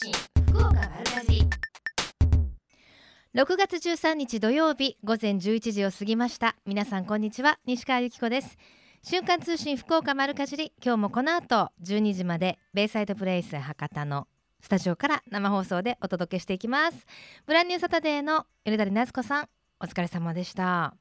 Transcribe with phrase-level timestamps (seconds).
[0.00, 0.12] 信
[0.52, 1.42] 福岡丸かじり。
[3.34, 6.54] 6月13日土曜日午前11時を過ぎました。
[6.64, 7.58] 皆さんこんにちは。
[7.66, 8.56] 西川由紀子です。
[9.02, 10.72] 瞬間通信福岡丸かじり。
[10.84, 14.28] 今日もこの後12時までベイサイドプレイス博多の
[14.60, 17.04] スタジオから生放送でお届けしていきます。
[17.46, 19.48] ブランニューサタデーの米谷夏子さん
[19.80, 20.94] お疲れ様でした。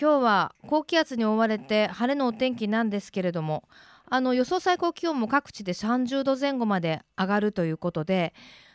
[0.00, 3.64] 今日は高気圧に覆われて晴れのお天気なんですけれども
[4.12, 8.34] あの予想最高気温も各地で30度前後まで上がるということで、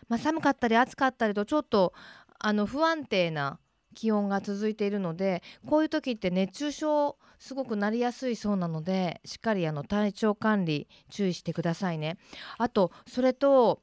[0.10, 1.94] まあ、寒かったり暑かったりとちょっと
[2.40, 3.60] あの不安定な
[3.94, 12.18] 気温が続いているのでこういう時って熱中症すごくなりやすいそうなのでしっかりあの体調管理注意してくださいね。
[12.58, 13.82] あとそれと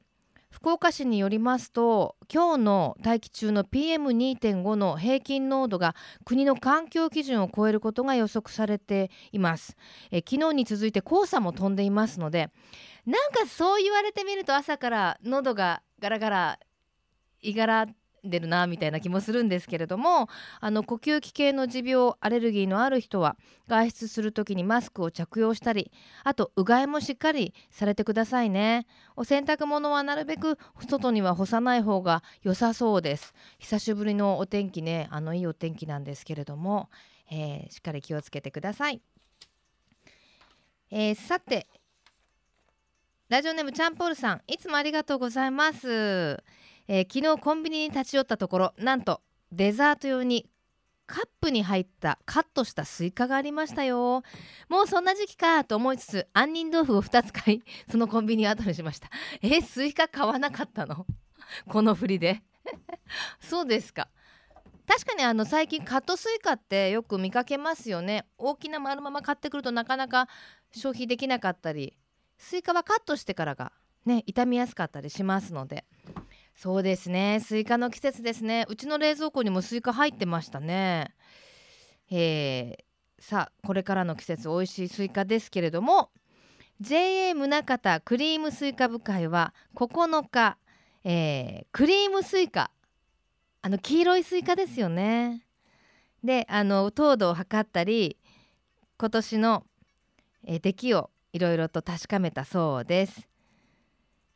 [0.55, 9.75] 福岡市によりますと今日の大気中の PM2.5 の平均濃度が国の環境基準を超えることが予測されています。
[10.11, 12.51] え昨日に続いて黄砂も飛んでいますので
[13.05, 16.59] なんかそう言われてみると朝から喉がガラガラ
[17.41, 17.87] いがら
[18.29, 25.91] でるなみたいな気もするんですけれどもあの呼吸器系の持病アレルギーのある人は外出する時にマスクを着用したり
[26.23, 28.85] あとうがいもしっかりされてくださいね。
[29.15, 33.33] お洗濯物はなるべく外には干さない方が良さそうです。
[33.59, 36.89] 久しぶりのお天気ねあのいいお天気なんですけれども、
[37.31, 39.01] えーしっかり気をつけてください、
[40.91, 41.67] えーさて
[43.27, 46.43] ラジオネームチャンポールさんいつもありがとうございます。
[46.87, 50.47] えー昨日コンビニに立ち寄ったところなんとデザート用に
[51.07, 54.23] カップに入ったカットしたスイカがありましたよ。
[54.69, 59.09] もうそんな時期かと思いつつ杏仁豆腐を2つ買い そのコンビニを後にしました。
[59.41, 61.05] えースイカ買わなかったの？
[61.69, 62.41] この振りで。
[63.39, 64.09] そうですか。
[64.87, 68.25] 確かにあの最近カットスイカってよく見かけますよね。
[68.37, 70.27] 大きな丸まま買ってくるとなかなか
[70.71, 71.95] 消費できなかったり
[72.37, 73.71] スイカはカットしてからが
[74.05, 75.85] ね傷みやすかったりしますので。
[76.55, 77.41] そうですね。
[77.45, 78.65] スイカの季節ですね。
[78.69, 81.13] うちの冷蔵庫にもスイカ入ってましたね。
[82.09, 82.77] え。
[82.81, 82.85] ー
[83.19, 86.11] さあこれからの季節美味しいスイカですけれども
[86.81, 90.57] JA 宗像クリームスイカ部会は9日、
[91.05, 92.71] えークリームスイカ
[93.61, 95.41] あの黄色いスイカですよね。
[96.23, 98.17] であの糖度を測ったり
[98.97, 99.65] 今年の、
[100.43, 103.27] えー出来をいろいろと確かめたそうです。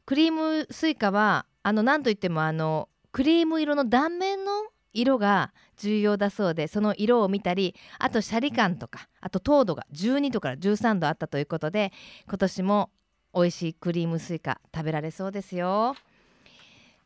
[0.05, 4.51] クリームスイカはあの何といってもあのクリーム色の断面の
[4.93, 11.91] 色が重要だそうでその色を見たりあとシャリ感とかあと糖度が12度から13度あったということで
[12.27, 12.89] 今年も
[13.33, 15.95] 美味しいクリームスイカ食べられそうですよ。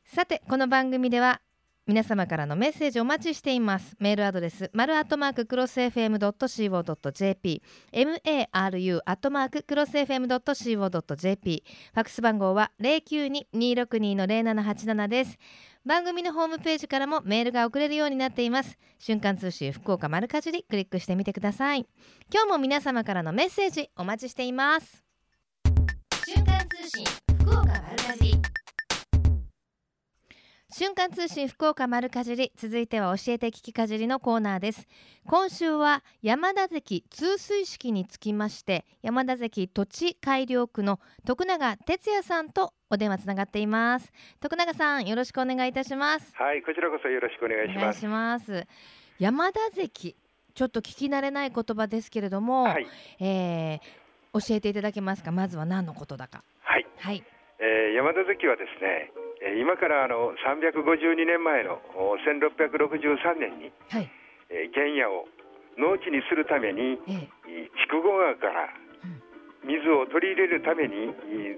[0.06, 1.42] さてこの番組では
[1.86, 3.98] 皆様からのメッセージお待ちしています。
[4.00, 7.62] メールアドレスマルアットマーククロス FM.co.jp
[7.92, 11.64] maru アットマーククロス FM.co.jp
[11.94, 15.38] ファックス番号は092-262-0787です。
[15.86, 18.78] 番組のホームページからもメールが送れるようになっています。
[18.98, 21.86] 瞬間通信福岡丸かじりクリックしてみてください。
[22.34, 25.04] 今日も皆様からのメッセージお待ちしています。
[26.26, 27.06] 瞬間通信
[27.42, 28.43] 福岡丸かじり。
[30.76, 34.88] 瞬間通信福岡丸かじり続いては教えて聞きかじりのコーナーです。
[35.28, 44.12] 今週は山田関通水式につきまして山田関土地改良区の徳永哲也さんとお電話つながっています。
[44.40, 46.34] 徳永さんよろしくお願いいたします。
[46.36, 47.78] はい、こちらこそよろしくお願いします。
[47.78, 48.66] お願いします。
[49.20, 50.16] 山田関
[50.56, 52.88] ちょっと聞き慣れない言葉ですけれども、はい、
[53.20, 53.80] えー
[54.34, 55.32] 教えていただけますか？
[55.32, 56.44] まずは何のことだか。
[56.64, 57.24] はい、はい。
[57.60, 59.23] えー山田関はですね、えー
[59.60, 64.10] 今からあの352年前のお1663年に、はい。
[64.50, 65.28] えー原野を
[65.78, 67.00] 農地にするために、
[67.90, 68.70] 筑後川から
[69.66, 71.58] 水を取り入れるために、い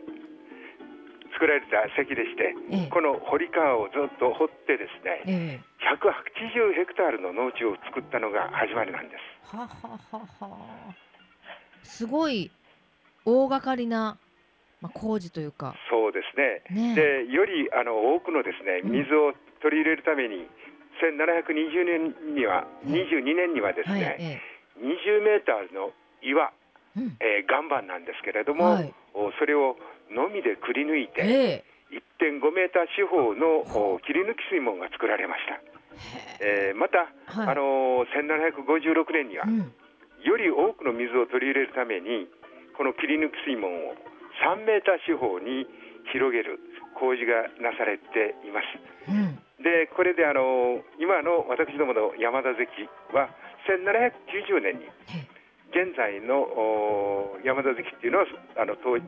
[1.36, 2.90] 作られた関でして、ええ。
[2.90, 5.76] この堀川をずっと掘ってですね、ええ。
[5.84, 9.18] 180ヘクタールの農地を作ったのが始まりなんで
[9.52, 9.56] す。
[9.56, 10.58] はははは。
[11.84, 12.52] すごい
[13.26, 14.18] 大掛かりな、
[14.82, 15.76] まあ、工事というか。
[15.90, 16.94] そうですね。
[16.94, 18.92] ねでよりあの多くのですねうん。
[18.92, 20.48] 水を取り入れるために、
[21.02, 24.42] 1720年には、ね22年にはですはいね、え。
[24.80, 25.92] 20メーターの
[26.22, 26.52] 岩、
[26.96, 27.18] えうん。
[27.20, 28.94] えー岩盤なんですけれども、はい。
[29.14, 29.78] おそれを
[30.12, 31.64] のみでくり抜いて、ええ。
[32.20, 35.60] 1.5メーター四方のお切り抜き水門が作られました。
[36.42, 36.74] え。
[36.76, 37.52] ーまた、はい。
[37.52, 39.74] あのー1756年には、うん。
[40.26, 42.28] より多くの水を取り入れるために
[42.78, 43.94] この切り抜き水門を
[44.44, 45.68] 3メーター四方に
[46.12, 46.60] 広げる
[47.00, 49.12] 工事がなされています。
[49.12, 49.40] うん。
[49.64, 52.68] でこれであの今の私どもの山田関
[53.16, 53.30] は
[53.66, 55.26] 1790年にえ
[55.72, 58.26] 現在のお山田関っていうのは
[58.58, 59.00] あの当あ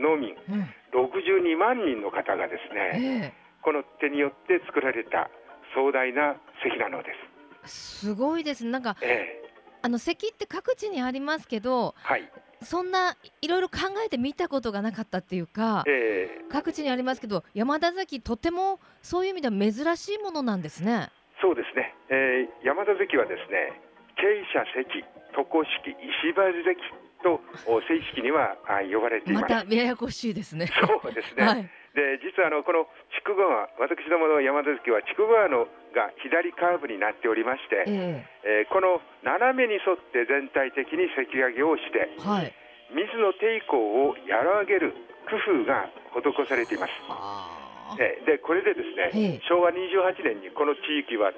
[0.00, 0.68] 農民うん。
[0.94, 5.28] 62万人の方がですね、えこの手によって作られた
[5.74, 7.16] 壮大な石なのです。
[7.64, 8.64] えすごいです。
[8.64, 9.44] ねなんかええ。
[9.82, 12.22] あの石って各地にありますけどはい、
[12.64, 21.10] そんないろいろ考えて見たことがなかったっていうかええ各地にありますけど山田関とてもそういう意味では珍しいものなんですね。
[21.42, 23.80] そうですね、えー山田関はですね、
[24.16, 25.04] 傾斜石、
[25.36, 29.40] 床式、石張り石とお正式にはあ呼ばれていま。
[29.42, 30.70] ますたややこしいですね。
[31.02, 31.44] そうですね。
[31.44, 31.70] はい。
[31.94, 32.90] で実はあのこの
[33.22, 42.52] 筑後川、私どもの山田関は筑後川のが左カーブになっておりまして、ええーこの斜めに沿って全体的に石上げをして、えはい。
[42.92, 44.92] 水の抵抗を和らげる
[45.30, 46.92] 工夫が施されています。
[47.08, 51.30] あえーでこれでですね、ええ昭和28年にこの地域は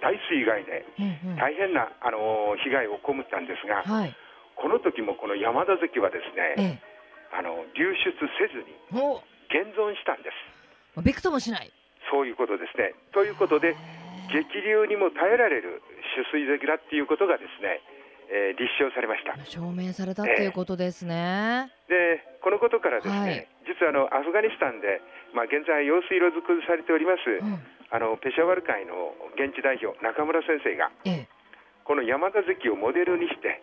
[0.00, 0.86] 大水害で。
[1.36, 4.14] 大変な、あのー被害を被ったんですが、はい。
[4.54, 11.02] この時もこの山田関はですえね、えあの流出せずにお現存したんです。
[11.02, 11.72] びくともしない。
[12.10, 12.94] そういうことですね。
[13.12, 13.76] ということで、
[14.30, 15.82] 激流にも耐えられる
[16.32, 17.80] 取水石だっていうことがですね、
[18.30, 19.36] えー立証されました。
[19.44, 21.70] 証明されたっていうことですね。
[21.88, 25.00] で、このことからですね、はい実はあのアフガニスタンで、
[25.32, 27.58] まあ、現在、用水路作りされております、うん。
[27.90, 31.26] あのペシャワル会の現地代表、中村先生が、え
[31.84, 33.60] この山田関をモデルにして、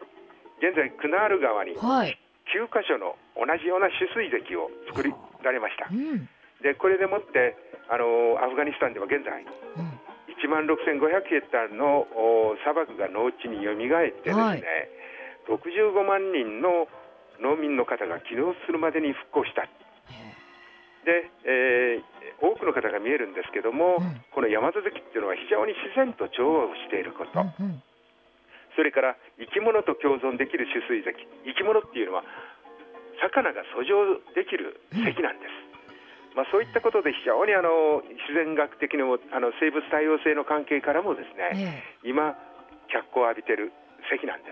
[0.61, 2.20] 現在、クナール川にえはい。
[2.49, 5.93] 9箇所の同じような取水石を作りられましたう。
[5.93, 6.27] ん。
[6.61, 7.55] で、これでもって、
[7.89, 10.01] あのアフガニスタンでは現在、うん。
[10.41, 14.63] 1万6500ヘクタールのお砂漠が農地によみがえってですね、はい
[15.49, 16.88] 65万人の
[17.41, 19.63] 農民の方が起業するまでに復興した。
[21.03, 22.03] で、えー
[22.41, 27.83] 多くの方が見えるんですけども、うんこの山田関っていうのは非常に自然と調和をしていること、うんうん。
[28.75, 31.12] それから生き物と共存できる取水石、
[31.45, 32.23] 生き物っていうのは
[33.21, 35.71] 魚が遡上できる石なんです。
[36.35, 42.07] まあ、そういったことで非常にあの自然学的にもあの生物多様性の関係からもですね、ええ。
[42.07, 42.35] 今
[42.88, 43.71] 脚光を浴びてる
[44.15, 44.47] 石なんで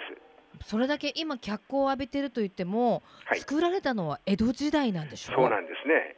[0.62, 0.68] す。
[0.68, 3.39] それだけ今脚光を浴びてると言っても、はい。
[3.39, 6.15] 作られたのは江戸時代なんでしょそうなんですね。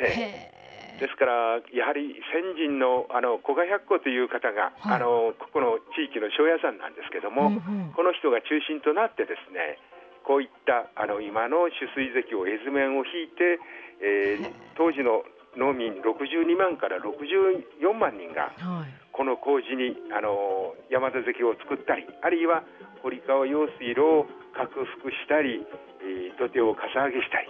[0.00, 0.62] ええ
[1.00, 1.32] ですから、
[1.72, 4.96] やはり先人のあの古賀百子という方が、はい。
[4.96, 7.92] あのここの地域の庄屋さんなんですけども、うんうん。
[7.96, 9.78] この人が中心となってですね、
[10.24, 13.58] こういったあの今の取水石を絵図面を引いて、
[14.00, 15.22] えー当時の
[15.52, 18.92] 農民62万から64万人がはい。
[19.12, 22.64] この工事にあの山田関を作ったり、あるいは
[23.02, 25.60] 堀川用水路を拡幅したり、
[26.00, 27.48] えー土手をかさ上げしたり、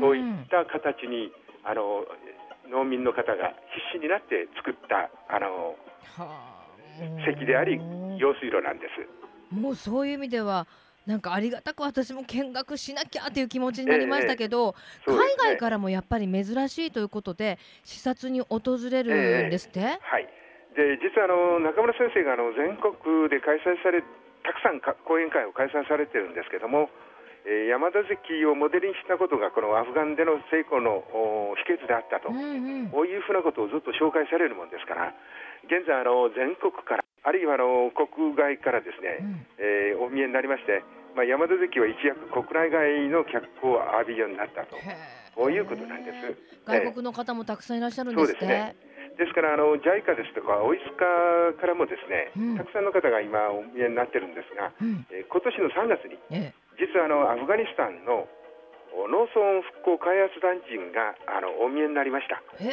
[0.00, 1.30] そういった形に
[1.62, 2.02] あの
[2.70, 3.54] 農民の方が
[3.92, 5.76] 必死になって作ったあの
[6.16, 6.58] はあ。
[6.98, 7.78] 石であり
[8.18, 9.54] 用水路なんです。
[9.54, 10.66] もうそういう意味では
[11.06, 14.74] なんかありがたく私も見学しなきゃという気持ちになりましたけど、
[15.06, 15.34] そうですね。
[15.38, 18.60] 海外からもやっぱり珍しいということで視察に訪
[18.90, 20.28] れるんですって、はい、
[20.76, 24.02] で実はあの中村先生があの全国で開催され
[24.42, 27.07] たくさんか講演会を開催されてるんですけども、えー
[27.48, 32.90] 山田関をモデルにしたことがこのアフガンでの成功のお秘訣であったと、うんうん。
[32.92, 35.14] こういうふうなことをずっと紹介されるもんですから。
[35.64, 39.46] 現在あの全国からあるいはあの国外からですね、うん。
[39.58, 40.84] えーお見えになりまして、
[41.16, 44.76] まあ、山田関は一躍国内外の脚光を浴びるようになったと。
[45.34, 46.36] こういうことなんです。
[46.68, 48.76] 外国の方もたくさんいらっしゃるんですって、そうですね。
[49.16, 52.56] ですからあの JICA ですとかオイスカからもですね、うん。
[52.58, 55.06] たくさんの方が今お見えになってるんですが、うん。
[55.10, 58.30] えー今年の3月にえ実はあのアフガニスタンの
[58.94, 62.42] お農村復興開発団人があのお見えになりました。
[62.58, 62.72] えへ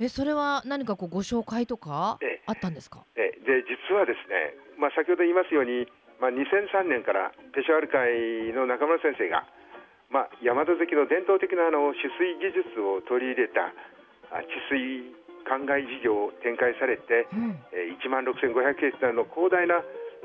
[0.00, 2.42] ええそれは何かこうご紹介とかええ。
[2.46, 5.88] あったんですか、えーで実はですね、まあ、先ほど言いますように、
[6.20, 9.48] まあ、2003年からペシャワル会の中村先生が、
[10.12, 13.72] まあ、山田関の伝統的なあの取水技術を取り入れた
[14.32, 15.16] あ治水
[15.48, 17.56] 灌漑事業を展開されて、うん。
[17.72, 19.80] えー1万6500ヘクタールの広大な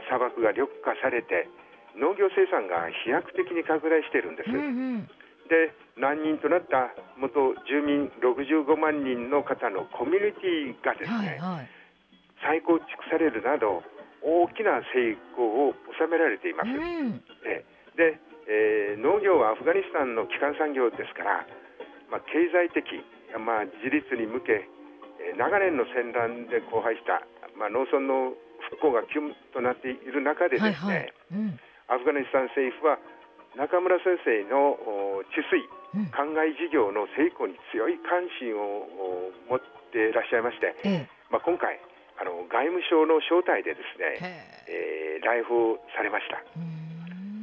[0.07, 1.47] 砂漠が緑化されて
[1.95, 4.50] 農業生産が飛躍的に拡大しているんです。
[4.50, 4.62] うんう
[5.05, 5.09] ん。
[5.50, 11.69] で難民となった元住民65万人の方のコミュニティがですね、はいはい。
[12.41, 13.83] 再構築されるなど
[14.23, 16.69] 大きな成功を収められています。
[16.69, 17.21] うん。
[17.45, 18.17] えーで、
[18.50, 21.45] えー農業はアフガニスタンの基幹産業ですから、
[22.09, 23.05] まあ、経済的、
[23.38, 24.65] まあ、自立に向け、
[25.21, 27.21] えー長年の戦乱で荒廃した、
[27.53, 28.33] まあ、農村の
[28.81, 29.21] 復興が急
[29.53, 31.13] となっている中でですね、はいはい。
[31.33, 31.59] うん
[31.93, 32.97] アフガニスタン政府は
[33.55, 35.62] 中村先生のお治水
[35.93, 36.09] うん。
[36.09, 39.62] 灌漑事業の成功に強い関心をお持っ
[39.93, 41.09] ていらっしゃいまして、ええ。
[41.29, 41.77] まあ、今回
[42.17, 45.17] あの外務省の招待でですね、へえ。
[45.17, 46.43] えー来訪されました。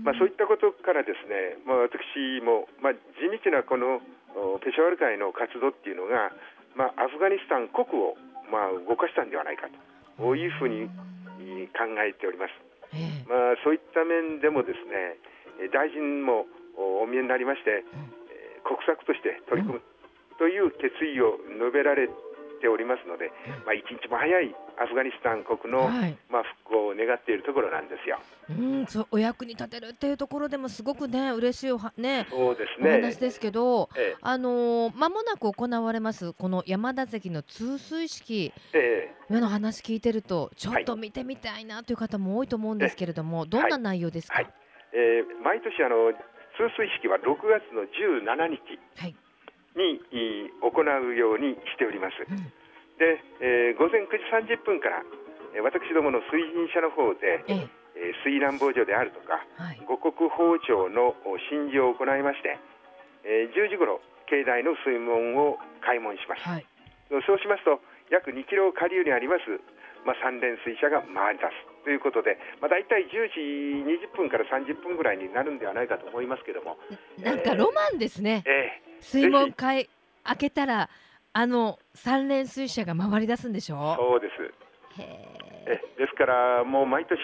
[0.05, 4.01] まあ、そういったことからですね、まあ、私も、まあ、地道なこの
[4.37, 6.33] おペシャワル会の活動っていうのが、
[6.77, 8.17] まあ、アフガニスタン国を、
[8.49, 9.69] まあ、動かしたんではないか
[10.17, 12.70] というふうにい考えております。
[12.95, 13.29] ええ。
[13.29, 15.17] まあ、そういった面でもですね
[15.61, 19.83] えー大臣もおお見えになりまして、えー国策として取り組む
[20.39, 22.09] という決意を述べられ
[22.61, 23.33] ておりますので、
[23.65, 26.17] まあ、一日も早いアフガニスタン国の、はい。
[26.29, 28.19] まあ、復興を願っているところなんですよ。
[28.51, 38.53] うん、そうお役に立てるっていうところでもすごくね嬉しいおはねそうですおね話ですけど、えあのー間もなく行われますこの山田関の通水式。
[38.73, 39.15] ええ。
[39.31, 44.35] 今の話聞いてるとちょっと見てみたいなという方も多いと思うんですけれども、どんな内容ですか？
[44.35, 44.47] はい。
[44.93, 46.13] えー毎年あの
[46.59, 48.79] 通水式は6月の17日。
[49.01, 49.17] はい
[49.77, 52.23] にい行うようにしております。
[52.27, 52.37] うん。
[52.99, 54.11] で、えー午前9
[54.47, 55.03] 時30分から、
[55.55, 57.69] えー私どもの水銀社の方で、ええ。
[57.97, 59.81] えー水難防除であるとかはい。
[59.87, 62.59] 五穀包丁のお神事を行いまして、
[63.25, 66.43] えー10時ごろ境内の水門を開門します。
[66.43, 66.67] はい。
[67.11, 69.43] そうしますと約2キロ下流にあります、
[70.07, 71.83] まあ、三連水車が回り出す。
[71.83, 73.41] ということで、まあ、大体10時
[74.15, 76.77] 20分から30分ぐらいになるんではないかと思いますけども、
[77.19, 78.45] なんかロマンですね。
[78.47, 79.89] え水門開
[80.25, 80.89] 開けたら
[81.33, 83.97] あの三連水車が回り出すんでしーょ？
[83.97, 85.05] そうですへ
[85.67, 87.19] えですからもう毎年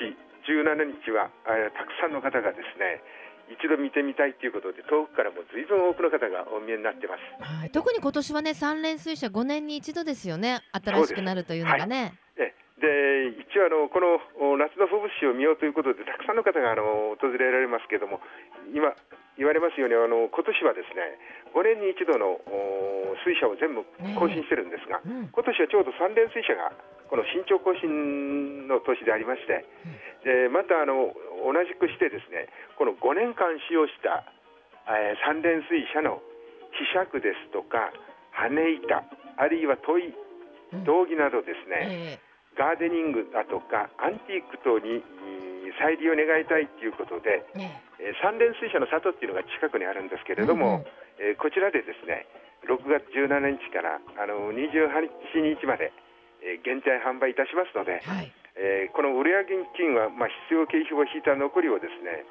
[0.46, 3.02] 17日はえーたくさんの方がですね
[3.48, 7.20] 一度見てみたいということで遠くからも随分多くの方がお見えになってます。
[7.38, 12.14] えはい、特に今年はね三連水車5年に一度ですよね新しくなるというのがね。
[12.36, 14.18] えで一応あのこの
[14.52, 18.20] お夏の風物詩を見ようということでたくさんの方があの訪れられますけれども
[18.74, 18.92] 今
[19.36, 21.20] 言われますようにあの今年はですね
[21.52, 23.84] 5年に一度のお水車を全部
[24.16, 25.28] 更新してるんですが、うん。
[25.32, 26.72] 今年はちょうど3連水車が
[27.08, 29.64] この新潮更新の年でありまして、
[30.26, 31.14] でまたあの
[31.46, 34.26] 同じくしてですねこの5年間使用した、
[34.90, 36.20] えー三連水車の
[36.76, 37.92] 磁石ですとか
[38.32, 39.04] 羽板
[39.38, 40.12] あるいは問い
[40.72, 40.84] うん。
[40.84, 42.26] 道着などですね、え。
[42.58, 45.04] ガーデニングだとかアンティーク等に
[45.78, 48.12] 再利用願いたいということで、えねえ。
[48.12, 50.84] ー三連水車の里っていうのが近くにあるんですけれども、
[51.18, 52.26] えーこちらでですね
[52.68, 55.92] 6月17日からあの28日まで、
[56.42, 58.32] えー限定販売いたしますので、はい。
[58.56, 59.44] えーこの売上
[59.76, 62.24] 金は、まあ、必要経費を引いた残りをですね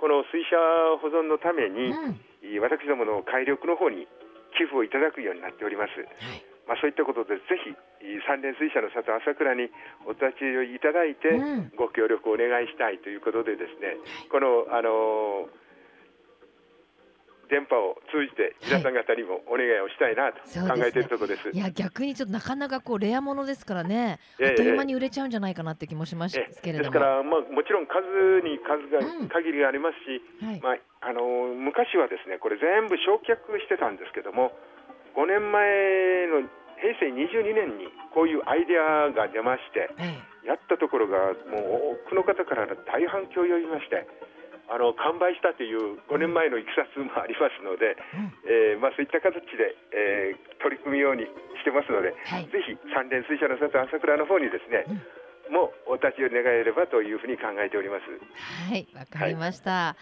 [0.00, 0.58] この水車
[0.98, 2.20] 保存のために、うん。
[2.60, 4.06] 私どもの改良の方に
[4.58, 5.94] 寄付をいただくようになっております。
[5.94, 7.70] はいまあ、そういったことでぜひ
[8.06, 9.70] いー三連水車の里朝倉に
[10.06, 11.72] お立ち寄りいただいて、うん。
[11.76, 13.96] ご協力をお願いしたいということでですね
[14.30, 15.62] この、あのー
[17.52, 21.52] 電波を通じて皆さん方にもお願いをしたいなと考えているところです。
[21.52, 24.48] いや逆にちょっとなかなかこうレアものですからね、ええ。
[24.48, 26.90] あっという間に売れちゃうんじゃないかなって気もしますえけれども。
[26.90, 28.00] ですから、まあ、もちろん数
[28.40, 29.28] に数がうん。
[29.28, 30.60] 限りがありますし、はい。
[30.64, 34.56] まああのー昔はですねこれ全部焼却してたんですけども
[35.16, 36.48] 5年前の
[36.80, 44.06] 平成22年にこういうアイデアが出ましてえやったところがもう多くの方から大反響を呼びまして
[44.66, 47.94] あの完売したという5年前のいきさつもありますので、
[48.48, 51.26] えーまあ、そういった形で、えー取り組むように
[51.58, 52.46] してますので、はい。
[52.46, 54.86] ぜひ三連水車の里朝倉の方にですね、
[55.50, 58.06] もうお立ち寄り願えればというふうに考えております。
[58.70, 59.96] えはいわかりました、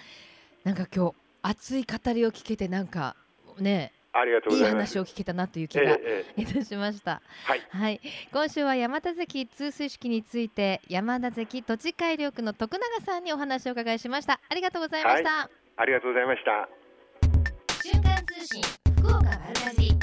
[0.65, 3.17] なんか今日熱い語りを聞けてなんか
[3.59, 4.99] ねありがとうごいいざいます。
[4.99, 7.23] 話を聞けたなという気えがえええいたしました。
[7.45, 8.01] はい、はい、
[8.33, 14.41] 今週は山田関通水式について山田関土地改良区の徳永さんにお話をお伺いしました。
[14.49, 15.51] ありがとうございました。
[15.77, 16.69] ありがとうございました。
[17.83, 18.63] 瞬間通信
[18.99, 19.99] 福岡丸かじり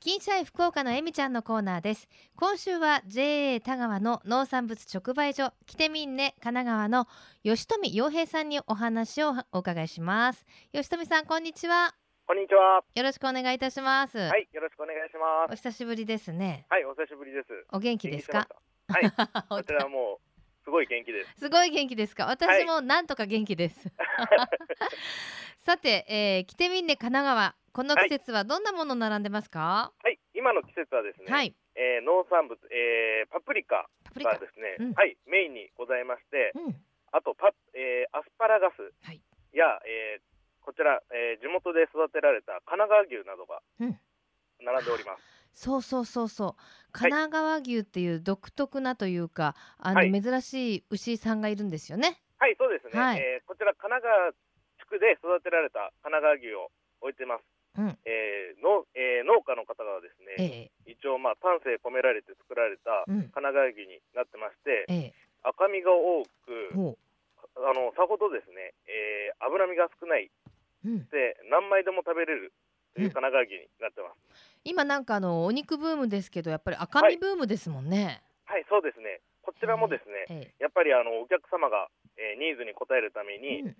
[0.00, 7.06] 金シャイ福岡のえみちゃんのコーナーです今週は JA 田川の農産物直売所キテミンネ神奈川の
[7.42, 11.94] 吉富洋平さんにお話をお伺いします吉富さんこんにちは
[12.30, 12.84] こんにちは。
[12.94, 15.52] よろしくお願いいたします、はい、よろしくお願いします。
[15.52, 16.64] お久しぶりですね。
[16.70, 17.48] はい、お久しぶりです。
[17.72, 18.46] お元気ですか？
[18.86, 19.10] はい、
[19.48, 21.40] こちらはもう、すごい元気です。
[21.40, 22.26] すごい元気ですか？
[22.26, 23.90] 私もなんとか元気です、
[25.66, 27.56] さて、えー、キテミンネ神奈川。
[27.72, 29.92] この季節はどんなもの並んでますか？
[30.00, 31.52] はい、今の季節はですね、はい。
[31.74, 34.92] えー農産物、えーパプリカがですね、うん。
[34.92, 36.76] はい、メインにございまして、うん。
[37.10, 39.20] あとパ、えーアスパラガスはい。
[39.52, 40.29] や、えー
[40.70, 43.98] こちら、えー地元で育てられた神奈川牛などがうん。
[44.62, 45.22] 並んでおります。
[45.52, 46.62] そうそうそうそう。
[46.92, 50.12] 神奈川牛っていう独特なというか、あの、はい。
[50.14, 52.22] 珍しい牛さんがいるんですよね。
[52.38, 52.94] はい、そうですね。
[52.94, 53.18] はい。
[53.18, 54.30] えーこちら神奈川
[54.78, 56.70] 地区で育てられた神奈川牛を
[57.02, 57.42] 置いてます。
[57.78, 57.98] うん。
[58.06, 63.26] えーのえー農家の方がですえね、え一応まあ丹精込められて作られたうん。
[63.34, 65.14] 神奈川牛になってまして、ええ。
[65.42, 66.94] 赤みが多く、ほ
[67.58, 70.30] あのさほどですね、えー脂身が少ない
[70.84, 72.52] うん、で何枚でも食べれる
[72.94, 74.16] という神奈川牛になってます。
[74.64, 78.22] 今なんかあのお肉ブームですけどやっぱり赤身ブームですもんね。
[78.44, 79.20] はい、そうですね。
[79.42, 83.76] こちらもですね、えやっぱりあのお客様が、えーニーズに応えるためえに、うん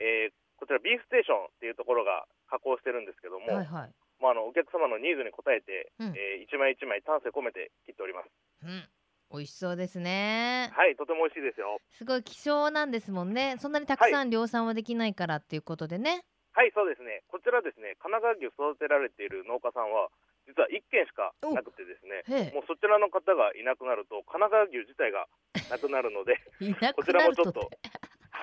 [0.00, 0.32] えー
[0.62, 3.90] こちらビーフステーションっていうところが加工してるんですけども、はいはい。
[4.22, 8.30] まあ、あのお客様のニーズに応えて、うんえー一枚一枚丹精込めて切っております。
[8.62, 8.86] うん、
[9.30, 10.70] 美味しそうですね。
[10.72, 11.78] はい、とても美味しいですよ。
[11.90, 13.56] すごい希少なんですもんね。
[13.58, 16.22] そんなにたくさん量産はできないからっていうことでね。
[16.52, 17.24] はい、そうですね。
[17.32, 20.12] こちらですね、神奈川牛育てられている農家さんは、
[20.44, 25.26] 実は1軒しかなくてですね、もうそちらの方がいなくなると、神奈川牛自体が
[25.70, 26.36] なくなるので、
[26.92, 27.70] こちらもちょってと。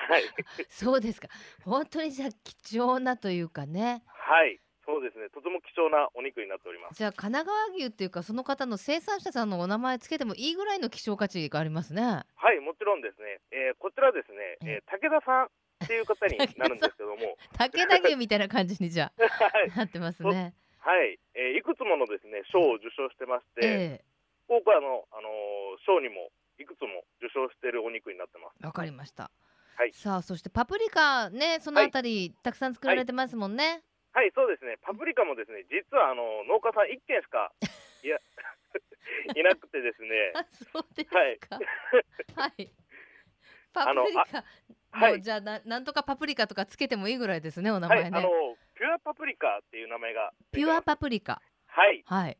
[0.09, 0.23] はい、
[0.69, 1.27] そうですか。
[1.63, 4.01] 本当にじゃあ貴重なというかね。
[4.07, 6.97] はい、そうですね、とても貴重なお肉になっております。
[6.97, 12.01] じゃあ神奈川牛っていうかその方の生産者さんのお名前つけてもいいぐらいの希少価値がありますね。
[12.01, 15.49] はい、もちろんですね、えーこちらですね、えー武田さん
[15.83, 20.53] っていう方になるんですけども、 武田牛みたいな感じにじゃ はいあなってますね。
[20.79, 24.03] はい、えーいくつものですね賞を受賞してまして、え
[24.47, 28.57] 多くあのあのー賞にもいくつも受賞しているお肉になってます。
[28.61, 29.31] えわかりました。
[29.75, 33.83] はいさあそしてパプリカねそのあたり、たくさん作られてますもんね。
[34.11, 34.77] はい、そうですね。
[34.81, 37.53] パプリカもですね、実はあの農家さん1軒しか
[38.03, 38.19] いや
[39.35, 40.31] いなくてですね。
[40.35, 41.59] あそうですはいか。
[42.35, 42.69] はい。
[43.71, 44.43] パプリカ。
[44.91, 48.17] はいじゃあななんとかパプリカとかつけてもいいぐらいですねお名はい、前ね。
[48.17, 48.29] あの
[48.75, 51.41] ピュアパプリカっていう名前がピュアパプリカ。
[51.67, 52.37] はい、はい。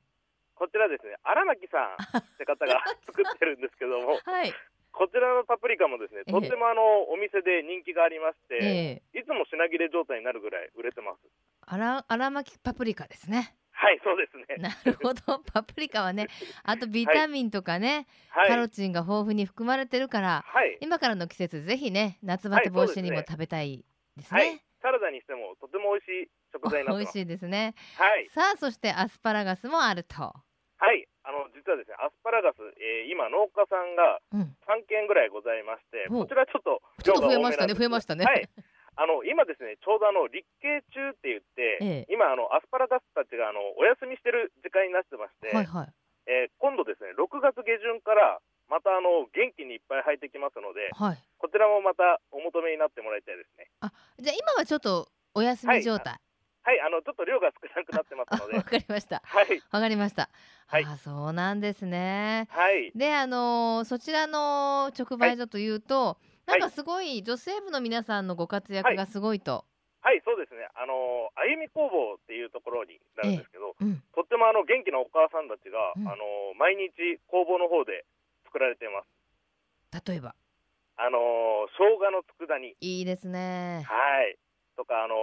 [0.55, 4.53] こちらですね、荒牧さんって方が 作ってるんですけども、はい。
[4.91, 11.19] こちらのパプリカもですね、ええとってもあのお店で人気がありまして、ええいつも品切れ状態になるぐらい売れてます。
[11.61, 13.55] あら荒巻きパプリカですね。
[13.79, 14.45] はい、そうですね。
[14.59, 16.27] なるほどパプリカはね
[16.63, 23.85] あとビタミンとかね、はい、カロチンが豊富に含まれてるからはい、今からの季節ぜひね夏バテ防止にも食べたい
[24.17, 27.15] ですはいね。、サラダにしてもとても美味しい食材になってます。
[27.15, 27.73] 美味しいですね。
[27.97, 30.23] はい、さあそしてアスパラガスもあると。
[30.81, 34.55] はい、あの実はですね、アスパラガス、えー今農家さんがうん。
[34.67, 38.25] 3件ぐらいございまして、ほうこちらちょっとちょっと増えましたね増えましたね。
[38.25, 38.49] はい、
[38.99, 45.93] あの今ですね、ちょうどあの立慶中って言って、ええ今あのアスパラガスたちがあのお休みしてる時間になってまして、はいはい
[46.27, 51.17] えー今度ですね、6月下旬からまたあの元気にいっぱい入ってきますので、はい。
[51.39, 53.71] こちらもまたお求めになってもらいたいですね。
[54.19, 56.19] じゃあ今はちょっとお休み状態。
[56.61, 59.23] はい、あのちょっと量が少なくなってまあすので わ、かりました。
[59.25, 60.29] はい、わかりました。
[60.67, 62.47] はいあそうなんですね。
[62.51, 69.65] はい、であのーそちらの直売所というと、はいなんかすごい女性部の皆さんのご活躍がすごいと。
[70.01, 74.01] はい、そうですね、あのあゆみ工房っていうところになるんですけど、うん。
[74.15, 78.05] とってもあの元気なお母さんたちが、うんあの毎日工房の方で
[78.45, 79.11] 作られています。
[80.07, 80.35] 例えば？
[80.95, 83.83] あの生姜の佃煮、いいですね。
[83.87, 84.37] はい、
[84.75, 85.15] とかあの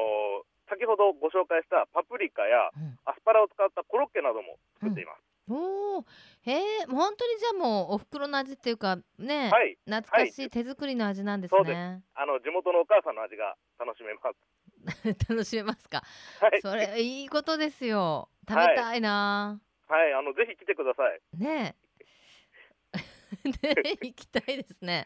[0.69, 5.25] 先ほどご紹介したパプリカやうんアスパラを使ったコロッケなども作っています。
[5.49, 6.05] おお、
[6.43, 12.03] へえ、もう本当にじゃあもうお袋の味っていうかね、はい、懐かしい手作りの味なんですそうでね。
[12.15, 14.37] あの地元のお母さんの味が楽しめます。
[15.31, 16.03] 楽しめますか？
[16.41, 18.29] はい、それいいことですよ。
[18.49, 19.61] 食べたいな。
[19.89, 21.21] はい、あのぜひ来てください。
[21.39, 21.87] ねえ。
[23.47, 23.53] ね
[24.03, 25.05] 行きたいですね。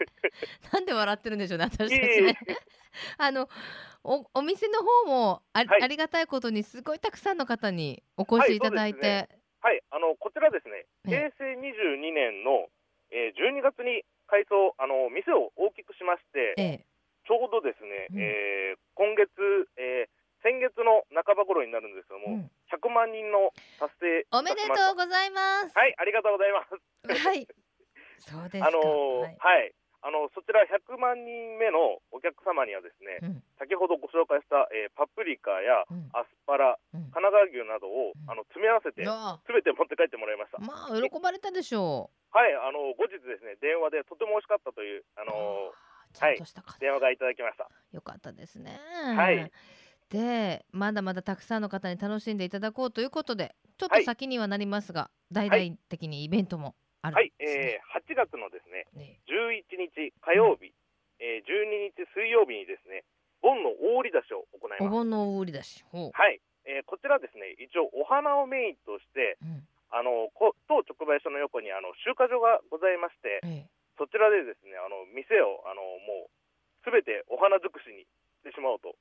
[0.73, 2.39] なんで笑ってるんでしょうね、私たちね。
[3.19, 3.49] あの
[4.03, 12.73] おお店の方もあ,、はいありがたいことにすごいたくさんの方にお越しいただいて、はいはい、あのこちらですね、え平成22年の、
[13.13, 16.87] えー12月に改装あの店を大きくしまして、ええ。
[17.27, 18.21] ちょうどですね、うん。
[18.23, 19.29] えー今月、
[19.77, 22.51] えー先月の半ば頃になるんですけども、うん。
[22.73, 25.77] 100万人の達成おめでとうございます。
[25.77, 26.73] はい、ありがとうございます。
[27.29, 27.45] はい。
[28.25, 28.69] そうですか。
[28.69, 29.37] あのーはい。
[29.37, 33.45] はい、あのそちら100万人目のお客様にはですね、うん。
[33.61, 36.09] 先ほどご紹介した、えーパプリカやうん。
[36.17, 36.80] アスパラ、うん
[37.11, 40.59] 神奈川牛などを、うんあの詰め合わせてすべて持って帰ってもらいました。
[40.59, 45.27] まあ喜ばれたでしょはい、あの後日ですね電話でとても美味しかったというあう。
[45.27, 45.73] の
[46.13, 47.69] ちゃんとした方、電話がいただきました。
[47.93, 48.79] よかったですね。
[49.15, 49.51] はい。
[50.11, 57.63] でまだまだたくさんの方に楽しんでいただこうということでちょっとはい先にはなりますが、大々的にイベントもあるんはい、ですね。
[57.65, 60.75] えー8月のですねね11日火曜日、
[61.21, 63.05] えー12日水曜日にですね
[63.41, 64.93] 盆の大売り出しを行いおます。
[64.93, 65.85] 盆のお売り出し。
[65.93, 76.31] はい、えーこちらですね一応お花をメインとしてうんあのこ当直売所の横にあの集荷所がございましてええそちらでですねあの店をあのもう
[76.87, 78.07] すべてお花尽くしに
[78.41, 78.95] してしまおうと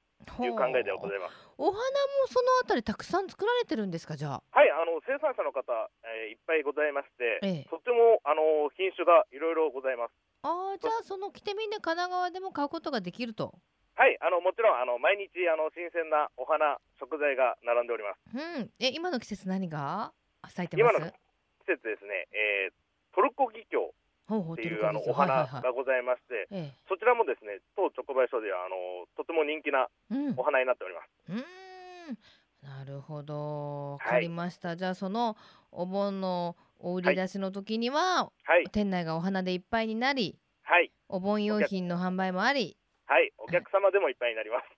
[0.43, 1.37] いう考えでございます。
[1.55, 4.43] お花もそのあたりたくさん作られてるんですかじゃあ？
[4.51, 5.71] はい、あの生産者の方、
[6.03, 10.11] えーいっぱいございまして、ええとてもあの品種がいろいろございます。
[10.43, 13.53] ああじゃあその来てみんな神奈川でも買うことができると？
[13.99, 18.31] はい、あのもちろんあの毎日あの新鮮なお花食材が並んでおります。
[18.31, 18.71] うん。
[18.79, 20.15] え今の季節何が？
[20.47, 20.95] 咲いてます？
[20.95, 21.11] 今の
[21.67, 22.73] 季節ですね、えー、
[23.11, 25.63] トルコギキョウっていうあのお花はいはいはい。
[25.63, 29.91] がございまして、えそちらもですね当直売所ではあのとても人気な。
[30.37, 31.11] お花になっております。
[31.27, 32.17] うーん。
[32.63, 33.99] なるほど。
[33.99, 34.09] わはい。
[34.11, 35.35] かりました、じゃあその
[35.73, 38.69] お盆のお売り出しの時には、はい。
[38.71, 40.89] 店内がお花でいっぱいになりはい。
[41.09, 42.77] お盆用品の販売もあり
[43.09, 44.69] はいお客様でもいっぱいになります。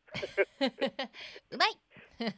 [1.52, 1.76] うまい。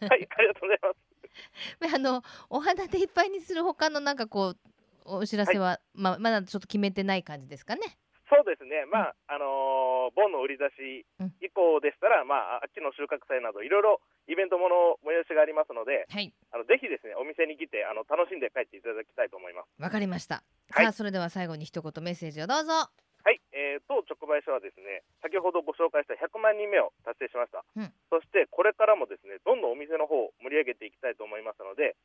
[0.10, 0.98] はいありがとうございます。
[1.96, 4.58] あのお花でいっぱいにする他のなんかこう
[5.06, 7.82] お知らせは、ままだちょっと決めてない感じですかね？
[8.30, 11.06] そうですね、まああのー盆の売り出し
[11.40, 16.34] 以降でしたら、まあ、秋の収穫祭などいろいろイベントもの催しがありますのではい。
[16.52, 19.82] あのぜひですねお店に来てあの楽しんで帰っていただきたいと思います。
[19.82, 20.86] わかりました、はい。
[20.86, 22.92] さあそれでは最後に一言メッセージをどうぞ
[23.24, 27.88] はい、えー、当直売所はですね先ほどご紹介した100万人目を達成しました、うん。
[28.12, 31.96] そしてこれからもですねどんどんお店の方を盛り上げていきたいと思いますので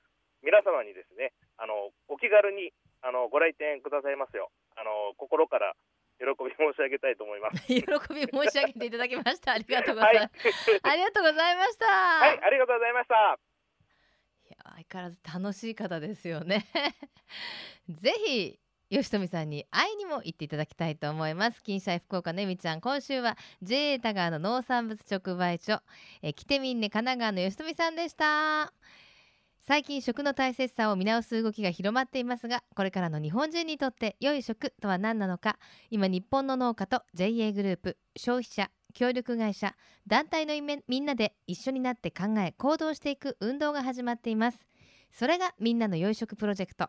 [0.46, 2.70] 皆様にですねあのお気軽に
[3.02, 5.74] あのご来店くださいますよあの心から
[6.18, 7.62] 喜び申し上げたいと思います。
[7.70, 7.78] 喜
[8.11, 9.52] び申し上げていただきました。
[9.52, 10.26] ありがとうございはい。
[10.26, 11.87] ます、、ありがとうございました。
[11.87, 13.38] はい、ありがとうございました。
[14.42, 16.66] いや相変わらず楽しい方ですよね。
[17.88, 18.59] ぜひ
[18.90, 21.62] 吉富さんに会いにも行っていただきたいと思います。
[21.62, 25.83] 金シャイ福岡のえみちゃん今週は JA 田川の農産物直売所。
[26.22, 28.72] え来てみんね神奈川の吉富さんでした。
[29.61, 35.59] 最近食の大切さを見直す動きが広まっていますがこれからの日本人にとって良い食とは何なのか。
[35.90, 39.74] 今日本の農家と JA グループ消費者協力会社
[40.07, 40.55] 団体の
[40.88, 44.66] みんなで一緒になって考え行動していく運動が始まっています。
[45.11, 46.88] それがみんなの良い食プロジェクト。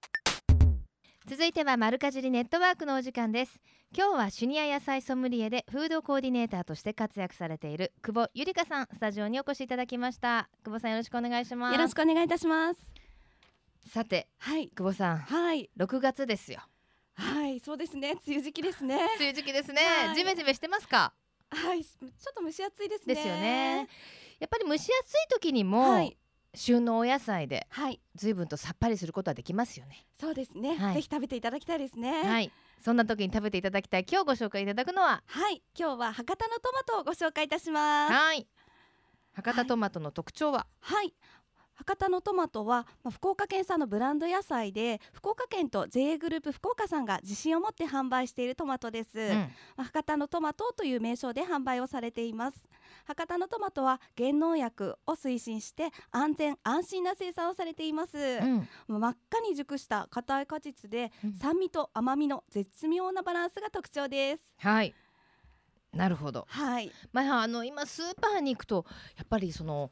[1.31, 3.61] 続いてはマルカジリネットワークのお時間です
[3.97, 12.81] 今日はシュニア野菜ソムリエでフードコーディネーターとして活躍されている久保ゆりかさんスタジオにお越しいただきました久保さんよろしくお願いしますよろしくお願いいたします。
[13.87, 14.67] さてはい。
[14.75, 15.69] 久保さんはい。
[15.79, 16.59] 6月ですよ
[17.13, 17.61] はい。
[17.61, 18.17] そうですね。
[18.27, 18.95] 梅雨時期ですね。
[19.17, 21.13] 梅雨時期ですね、はいジメジメしてますか？
[21.49, 21.85] はい。
[21.85, 23.15] ちょっと蒸し暑いですね。
[23.15, 23.87] ですよね。
[24.37, 26.17] やっぱり蒸し暑い時にも、はい。
[26.53, 28.01] 旬のお野菜ではい。
[28.15, 30.75] 随分とさっぱりすることはできますよねそうですね。
[30.75, 32.23] はいぜひ食べていただきたいですね。。
[32.23, 35.23] はいいそんな時に食べていただきたい今日ご紹介いただくのは？
[35.25, 35.61] はい。
[35.77, 38.13] 今日は博多のトマトをご紹介いたします。
[38.13, 38.47] はい
[39.33, 41.13] 博多トマトの特徴は、はい。
[41.73, 52.63] 博多のトマトは、まあ、福岡県産のブランド野菜で福岡県と JA グループ福岡さんが自信を持って販売しているトマトです、うんまあ博多のトマトという名称で販売をされています
[53.11, 58.67] 博多のトマトは減農薬を推進して安全安心な生産をされています、うん。
[58.87, 61.33] 真っ赤に熟した硬い果実で、うん。
[61.33, 64.43] 酸味と甘みの絶妙なバランスが特徴です。
[64.59, 64.95] はい。
[65.91, 66.45] なるほど。
[66.47, 66.89] はい。
[67.11, 68.85] まああの今スーパーに行くと
[69.17, 69.91] やっぱりその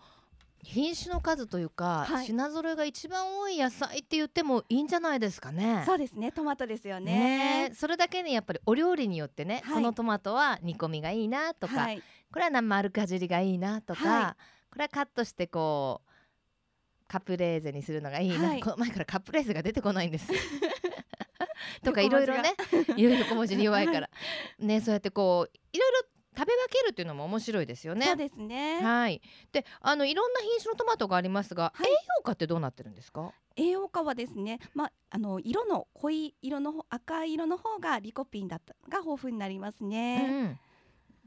[0.64, 2.26] 品種の数というか、はい。
[2.26, 5.84] 品揃えが一番多い野菜って言ってもいいんじゃないですかね。
[5.86, 7.14] そうですねトマトですよね。
[7.14, 7.70] ね。
[7.72, 9.76] えそれだけにやっぱりお料理によってね、はい。
[9.76, 12.04] このトマトは煮込みがいいなとか、はい。
[12.32, 14.38] これは丸かじりがいいなとか、は
[14.70, 16.10] これはカットしてこう
[17.08, 18.62] カプレーゼにするのがいいな、はい。
[18.62, 20.32] この前からカプレーゼが出てこないんです。
[21.84, 22.56] とかいろいろね
[22.98, 24.10] いろいろ小文字に弱いから、
[24.60, 28.06] ねそうやってこういろいろ食べ分けるっていうのも面白いですよね。
[28.06, 29.22] そうですねはい。
[29.52, 33.32] で、あのいろんな品種のトマトがありますが、はい栄養価ってどうなってるんですか？
[33.56, 40.60] 栄養価はですね、まあ、あの色の濃い色の方赤い色の方がリコピンだったが豊富になりますうね、ん。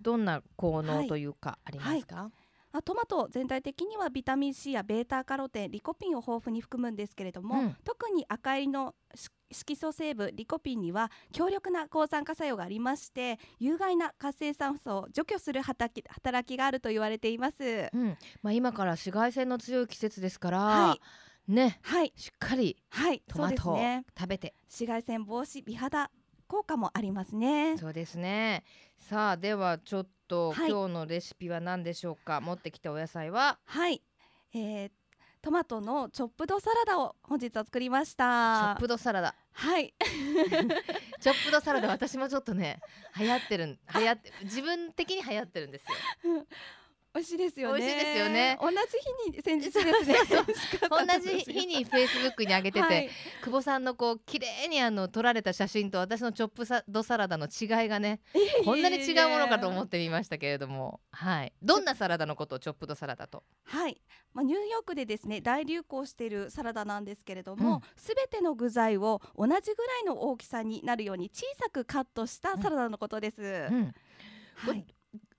[0.00, 2.30] どんな効はい能というかありますか？
[2.72, 17.90] あトマト全体的にはビタミン C やベータカロテンリコピンを豊富に含むんですけれども、うん特に赤いのし色素成分リコピンには強力な抗酸化作用がありまして有害な活性酸素を除去する働き働きがあると言われています。
[17.92, 18.16] うん。
[18.42, 20.98] まあ今から紫外線の強い季節ですから、は
[21.48, 22.76] ね、はいしっかり
[23.28, 23.78] トマトを
[24.18, 24.54] 食べて。
[24.64, 26.11] 紫外線防止美肌
[26.46, 27.76] 効果もありますね。
[27.78, 28.64] そうですね。
[28.98, 32.40] さあではちょっと、はい今日のレシピは何でしょうか？
[32.40, 33.58] 持ってきたお野菜は？
[33.66, 34.02] はい、
[34.54, 34.90] えー、
[35.42, 38.24] トマトのチョップドサラダを本日は作りましチョた
[38.74, 38.80] ッ。
[38.80, 39.34] プドサラダ。
[39.52, 39.92] はい、
[41.20, 42.80] チョップドサラダ私もちょっとね
[43.18, 46.46] 流行ってるん流行って自分的に流行ってるんですよ。
[47.14, 47.79] 美味しいですよね。
[47.79, 48.59] 美味しいですよね。
[48.61, 50.16] 同じ日に先日ですね。
[50.88, 53.11] 同じ日にフェイスブックに上げてて、はい。
[53.42, 58.20] 久保さんのこう綺麗にあの撮られた写真と私のチョップサドサラダの違いがね
[58.64, 61.01] こんなに違うものかと思ってみましたけれども。
[61.11, 61.53] はい。
[61.61, 63.44] どんなサラダのことをチョップドサラダと？
[63.64, 64.01] はい、
[64.33, 73.42] まあ、ニューヨークでですね大流行しているサラダなんですけれどもすべ、ての具材を同じぐらいの大きさになるように小さくカットしたサラダのことです。
[73.42, 73.94] うん。
[74.55, 74.87] はい、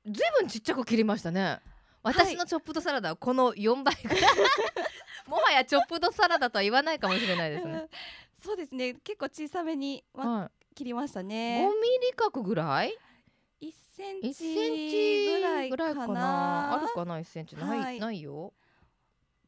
[0.06, 1.60] ずいぶんちっちゃく切りましたね。
[2.02, 4.22] 私のチョップドサラダはこの4倍ぐらい。
[5.28, 7.88] もはやチョップドサラダとは言わないかもしれないですね、
[8.44, 8.94] そうですね。
[8.96, 11.66] 結構小さめに、まは切りましたい、ね。
[11.66, 12.98] 5ミリ角ぐらい
[13.62, 16.13] ？1セン1チぐらいかかな。
[16.13, 18.00] なあるかな？1センチない、はい。
[18.00, 18.54] ないよ。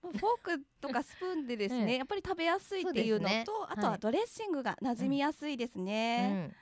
[0.02, 3.46] フォークとかスプーンでです えね、やっぱり食べやすいっていうのとね。
[3.68, 6.56] あとはドレッシングが馴染みやすいですね、うん、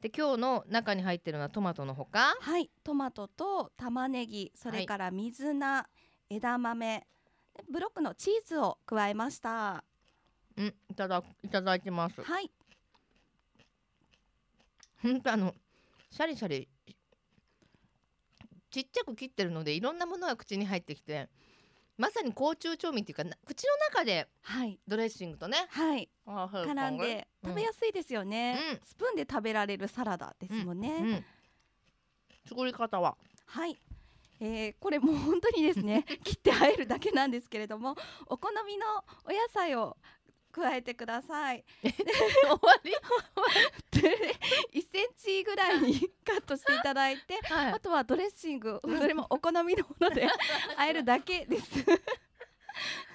[0.00, 5.86] で今日の中に入ってるのはトマトのほかはいトマトと玉ねぎそれから水菜、
[6.30, 7.06] 枝豆
[7.56, 9.84] でブロックのチーズを加えました。
[10.56, 12.22] うんいただいただいてます。
[12.22, 12.50] はい。
[15.02, 15.54] ほんとあの
[16.10, 16.68] シャリシャリ
[18.70, 21.28] ちっちゃく切ってるのでいろんなものが口に入ってきて
[22.00, 24.78] まさに甲虫調味っていうかな口の中ではい。
[24.88, 26.08] ドレッシングとねはい。
[26.26, 28.80] 絡んで食べやすいですよね、うん。
[28.82, 31.24] スプーンで食べられるサラダですもんね、うん、
[32.48, 33.18] 作り方は。
[33.44, 33.78] はい、
[34.40, 37.94] えー、これもう本当にですね 切ってあえるだけなんですけれども
[38.26, 38.86] お好みの
[39.26, 39.98] お野菜を
[40.52, 41.64] 加えてください。
[41.82, 41.90] 終
[42.62, 42.92] わり、
[44.00, 44.36] で
[44.72, 47.72] 1センチぐらいに カットしていただいてはい。
[47.72, 48.80] あとはドレッシング。
[48.82, 50.26] それもお好みのもので
[50.76, 51.64] あえるだけです。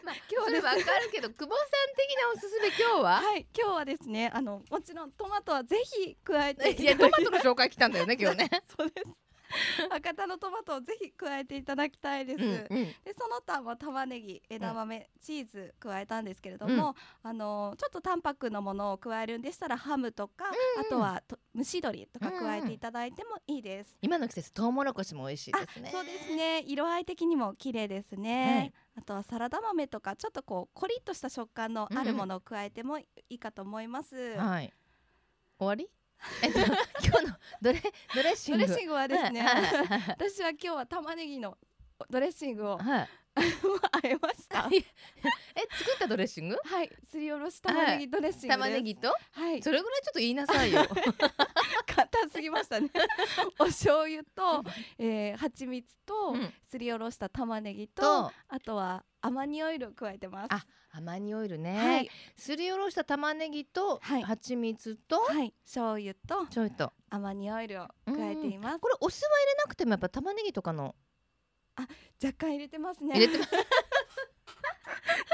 [0.03, 3.21] まあ、今日でわかるけど久保さん的なおすすめ今日は？
[3.21, 6.71] はい今日はですねあのもちろんトマトはぜひ加えて。
[6.71, 8.49] いやトマトの紹介来たんだよね今日ね。
[8.77, 9.24] そうです
[9.89, 12.67] 博多のトマトをぜひ加えていただきたいです、うんうん。
[12.69, 20.45] でその他は玉ねぎ枝豆、チーズ加えたんですけれども、あのちょっと淡白のものを加えるんでしたらハムとか、
[20.77, 20.81] うん。
[20.81, 25.89] あとはと蒸し鶏とか加えていただいてもいいです、今の季節トウモロコシも美味しいですね。
[25.91, 26.63] そうですね。
[26.65, 34.73] 色合い的にも綺麗ですね、あとはサラダ豆とかちょっとこうコリッとした食感のあるものを加えてもいいかと思います、はい。
[35.57, 35.89] 終わり？
[36.41, 37.81] えっと今日のドレ
[38.13, 38.93] ドレッシング。
[38.93, 41.57] はですね、はいはい私は今日は玉ねぎの
[42.09, 43.09] ドレッシングをはい。
[43.35, 44.69] あえました？
[44.71, 44.79] え。
[45.77, 46.57] 作ったドレッシング？
[46.63, 46.91] はい。
[47.09, 49.09] すりおろし玉ねぎドレッシング玉ねぎと？
[49.31, 49.61] はい。
[49.61, 50.85] それぐらいちょっと言いなさいよ。
[51.85, 52.89] 簡単すぎましたね。
[53.59, 54.63] お醤油と、
[54.97, 56.53] えー、蜂蜜と、うん。
[56.67, 58.31] すりおろした玉ねぎとと。
[58.47, 60.53] あとはアマニオイルを加えてます。
[60.53, 61.77] あアマニオイルね。
[61.77, 64.23] はい、すりおろした玉ねぎとはい。
[64.23, 66.93] 蜂蜜とはい、醤油とちょいと。
[67.09, 68.79] アマニオイルを加えています。
[68.79, 70.95] これお酢は入れなくてもやっぱ玉ねぎとかの
[72.23, 73.15] 若干入れてますね。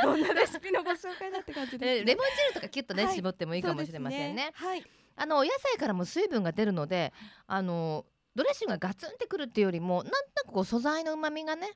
[0.04, 3.16] どんなレシピのご紹介だって感じです、ね、えレモン汁とかキュッとね、はい。
[3.16, 4.44] 絞ってもいいかもしれませんね。
[4.44, 4.84] そうですはい。
[5.18, 7.14] あのお野菜からも水分が出るので、
[7.48, 11.72] あのドレッシングがガツンってくるっていうよりも、なんとなくこう素材の旨味がね、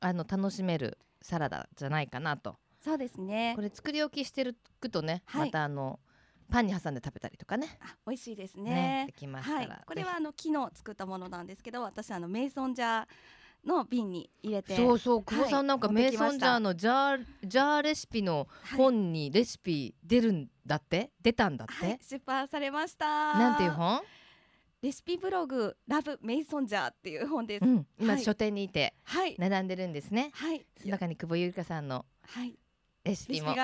[0.00, 2.56] あの楽しめるサラダじゃないかなと。
[2.82, 3.52] そうですね。
[3.56, 4.56] これ作り置きしてる
[4.90, 5.46] とね、はい。
[5.46, 5.98] またあの
[6.50, 8.70] パンに挟んで食べたりとかね、あ美味しいですね。
[8.70, 9.58] ねできますから。
[9.60, 13.06] はい、これはあの昨日作ったものなんですけど私あのメイソンジャー
[13.66, 14.76] の瓶に入れて。
[14.76, 18.78] そうそう久保さはいんなんか持ってメイソンジャーのジャージャーレシピのはい。
[18.78, 23.06] 本にレシピ出るんだって、出たんだって、はい、出版されました。
[23.06, 24.00] なんていう本？
[24.82, 28.22] レシピブログラブメイソンジャーっていう本です、うん、今、はい。
[28.22, 29.34] 書店にいてはい。
[29.38, 30.30] 並んでるんですね。
[30.34, 30.66] はい。
[30.78, 32.56] その中に久保ゆりかさんのはい。
[33.02, 33.54] レシピも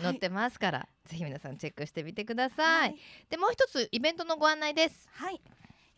[0.00, 2.90] 載ってますから、ぜひ皆さんチェックしてみてください。
[2.90, 2.96] はい。
[3.30, 5.08] でもう一つイベントのご案内です。
[5.10, 5.40] はい、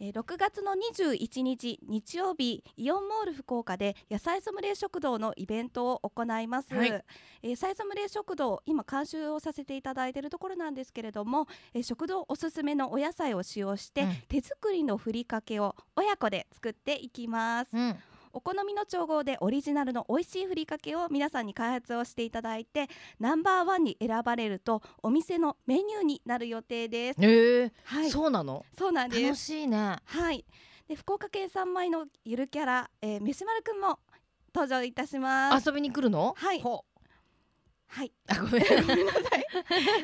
[0.01, 6.89] えー、6月の21日日曜日イオンモール福岡で野菜ソムリエ食堂のイベントを行います、はい。
[6.89, 14.17] えー野菜ソムリエ食堂今監修をさせていただいているところなんですけれども、えー食堂おすすめのお野菜を使用して、うん。
[14.29, 17.69] 手作りのふりかけを親子で作っていきます。
[17.73, 17.97] うん、
[18.33, 22.89] お好みの調合でオリジナルの美味しいふりかけを皆さんに開発をしていただいて
[23.19, 28.65] ナンバーワンに選ばれるとお店のメニューになる予定ですえーはいそうなの？
[28.79, 29.97] そうなんです楽しいね。
[30.05, 30.45] はい。
[30.89, 33.99] で福岡県産米のゆるキャラ、えー、飯丸くんも
[34.55, 35.67] 登場いたします。
[35.69, 36.35] 遊びに来るの？
[36.37, 36.85] はいほ
[37.91, 38.07] はい。
[38.07, 38.63] う あごめん。
[38.87, 39.47] ごめんなさい。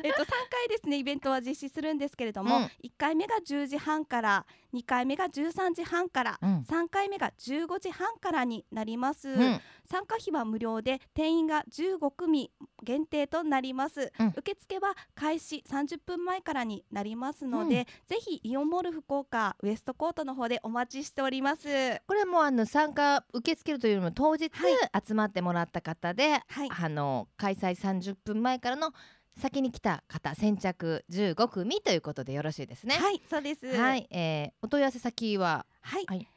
[0.03, 9.29] えっと3回ですねイベントは実施するんですけれども、うん1回目が10時半から、2回目が13時半から、うん3回目が15時半からになります。
[9.29, 12.51] うん参加費は無料で定員が15組
[12.83, 21.67] 限定となります、うん受付は開始30分前からになりますので、ぜひイオンモール福岡ウエストコートの方でお待ちしております
[22.05, 28.91] これもあの参加受け付けるというよりも当日は集まってもらった方で、はいあの開催30分前からの
[29.37, 32.95] 先に来た方先着15組ということでよろしいですね。
[32.95, 33.67] はいそうです。
[33.67, 36.27] はい、えーお問い合わせ先ははい、はい。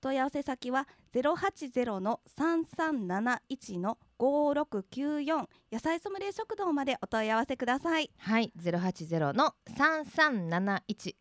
[0.00, 8.10] 問い合わせ先は080の3371の5694野菜ソムリエ食堂までお問い合わせください。
[8.18, 9.54] はい080の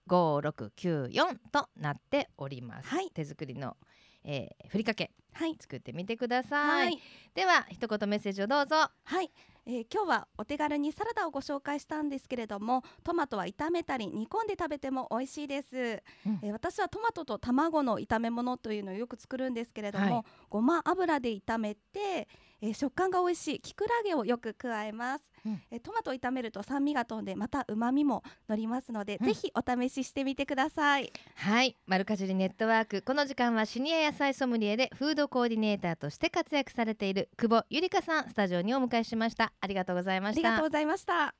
[0.10, 2.88] 33715694となっております。
[2.89, 3.10] はい。
[3.12, 3.76] 手作りの、
[4.23, 5.55] えー、ふりかけはい。
[5.60, 6.58] 作ってみてくださ。
[6.58, 6.99] はいい。
[7.34, 8.75] では一言メッセージをどうぞ。
[8.75, 9.32] はい、
[9.65, 15.77] えー今日はお手軽にサラダをご紹介したんですけれどもトマトは炒めたり煮込んで食べても美味しいです、
[16.25, 16.39] うん。
[16.41, 20.23] えー私はトマトと卵の炒め物というのをよく作るんですけれども、はい。
[20.49, 22.27] ごま油で炒めて、
[22.62, 25.62] えー食感が美味しいきくらげをよく加えます、うん。
[25.72, 29.26] えートマトを炒めると酸味が飛んでまた旨味も乗りますので、うん。
[29.28, 31.12] ぜひお試ししてみてください。
[31.36, 33.02] はい、マルカジュリネットワーク。
[33.02, 39.54] この時間はシニア野菜ソムリエでフードコーディネーターとして活躍されている久保ゆりかさんスタジオにお迎えしました。
[39.62, 40.48] ありがとうございました。
[40.48, 41.34] ありがとうございました。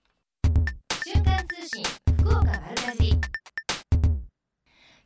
[1.04, 1.84] 瞬間通信
[2.20, 3.39] 福岡丸かじり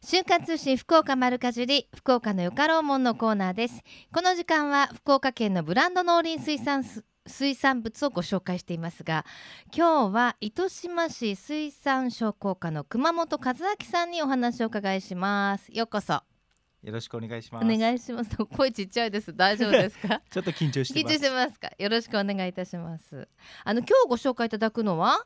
[0.05, 3.81] 瞬間通信福岡丸かじり福岡のよかろうもんのコーナーです。
[4.13, 9.25] この時間は福岡県のブランド農林水産す水産物をご紹介していますが
[9.73, 15.69] 今日は糸島市水産商工課の熊本和明さんにお話をお伺いします。
[15.71, 16.13] ようこそ。
[16.13, 17.65] よろしくお願いします。
[17.65, 18.35] お願いします。
[18.35, 19.33] 声ちっちゃいです。
[19.33, 20.21] 大丈夫ですか？
[20.29, 21.21] ちょっと緊張して緊張し。
[21.21, 21.71] てますか？
[21.79, 23.29] よろしくお願いいたします。
[23.63, 25.25] あの今日ご紹介いただくのは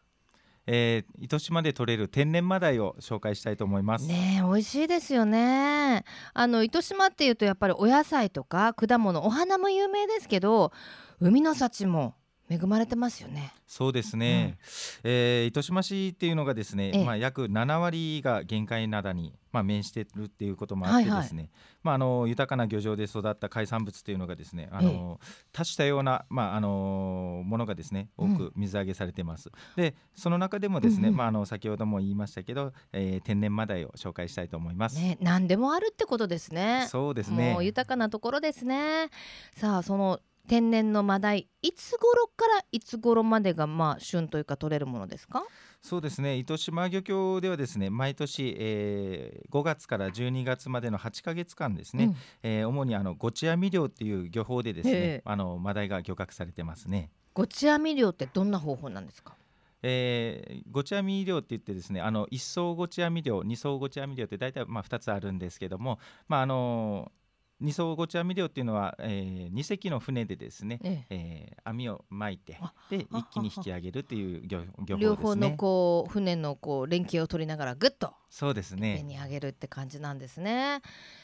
[0.68, 4.06] えー、糸島で採れる天然マダイを紹介したいと思います。
[4.06, 6.04] ね美味しいですよね
[6.34, 10.74] あの糸島っていうとやっぱりお野菜とか果物お花も有名ですけど
[11.22, 12.16] 海の幸も
[12.50, 13.54] 恵まれてますよね。
[13.68, 14.58] そうですね。
[15.04, 17.06] えー糸島市っていうのがですね、ええ。
[17.06, 21.50] まあ約7割が限界灘にまあ面してるっていうこともあってですね、
[21.84, 25.20] まああの豊かな漁場で育った海産物っていうのがですね、あの
[25.52, 29.52] 多種多様なまああのものがですね多く水揚げされてます。
[29.76, 31.16] でその中でもですね、うんうん。
[31.18, 34.96] まああの先ほども言いましたけど、えー天然マダイを紹介したいと思います。
[34.98, 36.88] ね何でもあるってことですね。
[36.90, 37.54] そうですね。
[37.54, 37.64] もう。
[37.66, 39.10] 豊かなところですね。
[39.56, 45.44] さあその天然のマダイいつ頃からいつ頃までがまあ旬というか取れるものですか？
[45.82, 46.38] そうですね。
[46.38, 54.96] 糸島漁協ではですね毎年、えー5月から12月までの8ヶ月間ですね、えー主にあのゴチアミ漁っていう漁法でですええ。
[55.18, 57.12] ねあのマダイが漁獲されてますね。
[57.34, 59.36] ごち網漁ってどんな方法なんですか？
[59.84, 67.12] えー、ゴチアミ漁って言ってですねあの一層ゴチアミ漁二層ゴチアミ漁って大体まあ2つあるんですけどもまああの
[67.60, 75.00] 二層ゴチアミ漁っていうのは、え2隻の船でですね、えええー網を巻いてあで一気に引き上げるっていう漁漁法ですね。
[75.02, 79.04] 両方のこう船のこう連携を取りながらぐっとそうです上ね。
[79.04, 80.82] に上げるって感じなんですね。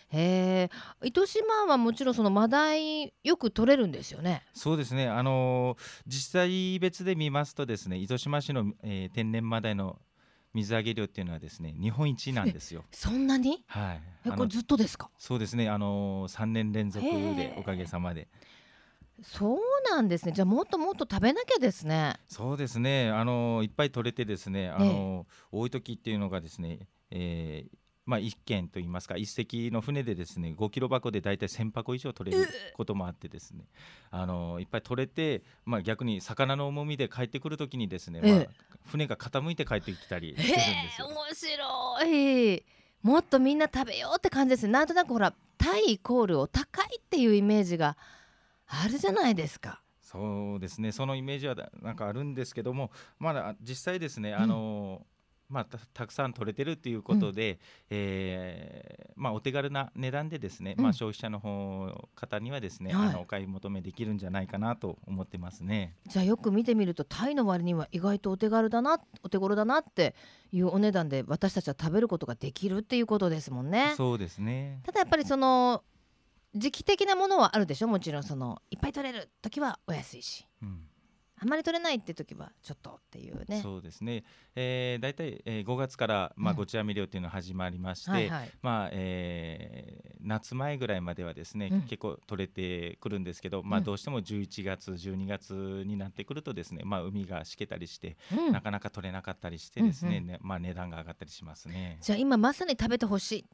[0.10, 0.69] へえ
[1.02, 4.43] 糸島はもちろんそのマダイよく取れるんですよね。
[4.54, 9.98] そうですね、あのー実際別で見ますとですね糸島市の、えー天然マダイの
[10.53, 12.83] 水揚げ量っていうのはですね日本一なんですよ。
[12.91, 13.63] そんなに？
[13.67, 15.09] はい、これずっとですか？
[15.17, 17.59] そうですね、あのー、3年連続へでー。
[17.59, 18.27] おかげさまで。
[19.21, 19.59] そう
[19.91, 20.31] なんですね。
[20.31, 22.15] じゃあもっともっと食べなきゃですね。
[22.27, 33.65] そうですね、あのーいっぱい取れてですね、あのー多い時っていうのがですね、えーまあ、1軒といいますか一隻の船でですね5キロ箱で大体1000箱以上取れることもあってですね、
[34.11, 38.49] あのーいっぱい取れて、まあ、逆に魚の重みで帰ってくる時にですね、まあえ
[38.85, 41.07] 船が傾いて帰ってきたりへするんでえすよ。
[41.07, 42.05] 面白
[42.57, 42.63] い。
[43.01, 44.73] もっとみんな食べようって感じですね。
[44.73, 47.95] なんとなくほらタイイコールお高いっていうイメージが
[48.67, 49.81] あるじゃないですか。
[50.01, 55.12] そうですねそのイメージはだなんかあるんですけどもまだ実際ですね、あのー
[55.53, 57.59] まあ、たたくさん取れてるっていうことで、
[57.91, 60.83] えーまあ、お手軽な値段でですね、うん。
[60.83, 63.09] まあ、消費者の方方にはですね、はい。
[63.09, 65.95] あのお買い求めできるんじゃないかなと思ってますね。
[66.07, 70.15] じゃあよく見てみるとタイの割には意外とお手軽だなお手頃だなって
[70.51, 73.93] いうお値段で私たちは食べることができるっていうことですもんね。
[73.95, 74.81] そうですね。
[74.83, 75.83] ただやっぱりその
[76.55, 80.47] 時期的なものはあるでしょもちろんそのいっぱい取れる時はお安いし。
[80.63, 80.87] うん
[81.43, 83.60] あんまり取れないって時はちょっとっていうね。
[83.62, 84.23] そうですね、
[84.56, 86.58] えー、大体、えー、5月から、まあうん。
[86.58, 88.52] ごち網漁っていうのが始まりまして、はいはい。
[88.62, 91.81] まあえー夏前ぐらいまではですね、うん。
[91.81, 98.52] 結構取れてくるんですけど、まあ、うんどうしても11月12月になってくるとですね、まあ、海がしけたりして、うん。
[98.54, 101.98] なかなか取れなかったりしてですね,、うんねまあ、値段が上がったりしますね。
[102.02, 103.39] じゃあ今まさに食べてほしい。
[103.41, 103.46] っ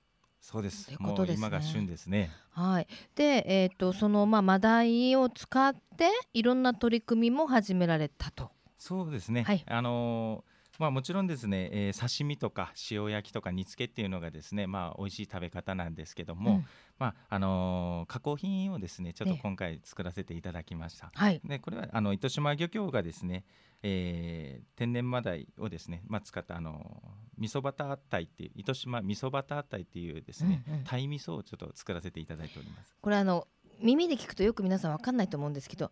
[0.41, 0.89] そうです。
[0.89, 1.07] ですね。
[1.07, 2.31] もう今が旬ですね。
[2.51, 2.87] はい。
[3.15, 8.51] で、えっ、とそのまあマダイを使っていろんな取り組みも始められたと。
[8.77, 9.63] そうですね、はい。
[9.67, 10.48] あのー
[10.79, 16.65] まあもちろんですね、えー刺身とか塩焼きとか煮付けっていうのがですねまあ美味しい食べ方なんですけども、うん
[16.97, 21.11] まああのー加工品をですねちょっええと今回作らせていただきました。
[21.13, 21.41] はい。
[21.43, 23.43] でこれはあの糸島漁協がですね、
[23.83, 27.03] えー天然マダイをですね、まあ、使ったあの
[27.37, 32.95] 味噌バター鯛っていう糸島味噌バター鯛っていうですね、うんうん鯛味噌をちょっと作らせていただいております。
[33.01, 33.47] これあの
[33.81, 35.91] 耳で聞くとよく皆さんわかんないと思うんですけど、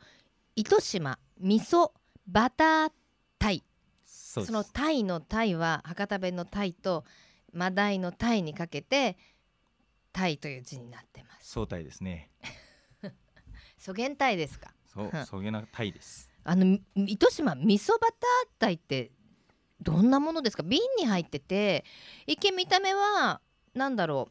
[0.56, 1.92] 糸島味噌
[2.28, 2.92] バター
[3.40, 3.64] タイ。
[4.46, 7.06] そのタイのタイは博多弁のタイと
[7.54, 9.18] マダイのタイにかけて
[10.12, 11.50] タイという字になってます。
[11.50, 12.30] 総鯛ですね。
[13.78, 14.74] そげんタイですか？
[14.86, 16.30] そううんそげな鯛です。
[16.44, 19.12] あのみ糸島味噌バタータイって
[19.82, 20.64] どんなものですか？
[20.64, 21.86] 瓶に入ってて
[22.26, 23.40] 一見見た目は
[23.74, 24.30] なんだろ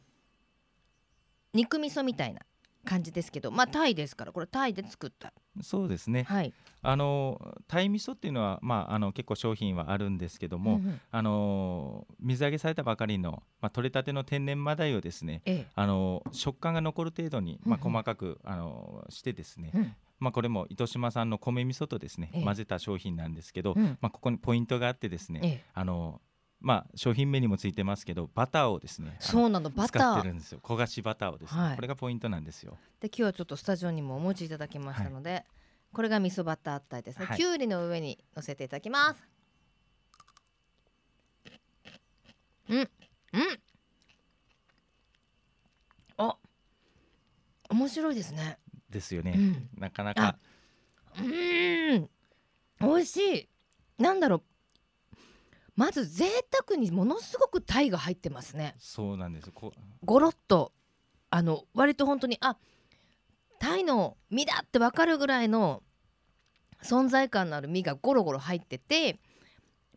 [1.53, 2.41] う肉味噌みたいな
[2.85, 6.23] 感じですけどまあタイですからこれタイで作ったそうですね。
[6.23, 6.53] はい。
[6.83, 11.01] あの鯛味噌っていうのはまああの結構商品はあるんですけども、うんうん。
[11.11, 15.41] あの水揚げされたばかりのまあ取れたての天然マダイをですね。
[15.45, 15.67] ええ。
[15.75, 17.87] あの食感が残る程度に、まあ、うん。
[17.87, 19.95] うん細かく、あのしてですね、うん。
[20.19, 22.43] まあ、これも糸島産の米味噌とですね、ええ。
[22.43, 23.97] 混ぜた商品なんですけど、うん。
[24.01, 25.63] まあ、ここにポイントがあってですね、ええ。
[25.73, 26.21] あの
[26.59, 30.01] まあ、商品名にもついてますけどバターをですねそうなのバター。
[30.01, 30.59] 使ってるんですよ。
[30.63, 31.75] 焦がしバターをですね、はい。
[31.75, 32.77] これがポイントなんですよ。
[32.99, 35.45] で今日はちょっとスタジオにもお持ちいただきましたので、
[35.93, 37.37] これが味噌バタータイですね、はい。
[37.37, 39.23] きゅうりの上に乗せていただきます。
[42.69, 42.77] うん。
[42.79, 42.89] うん。
[46.17, 46.35] あ
[47.69, 48.57] 面白いですね。
[48.89, 49.69] ですよね、うん。
[49.77, 50.37] なかなか。
[51.19, 52.09] うーん。
[52.79, 53.49] 美味しい。
[53.99, 54.43] なんだろう
[55.77, 58.75] まず贅沢にものすごくタイが入ってますね。
[58.79, 59.51] そうなんです。
[59.51, 59.79] こう。
[60.03, 60.73] ゴロッと
[61.29, 62.57] あの割と本当にあ
[63.59, 65.83] タイの身だって分かるぐらいの
[66.83, 69.19] 存在感のある身がゴロゴロ入ってて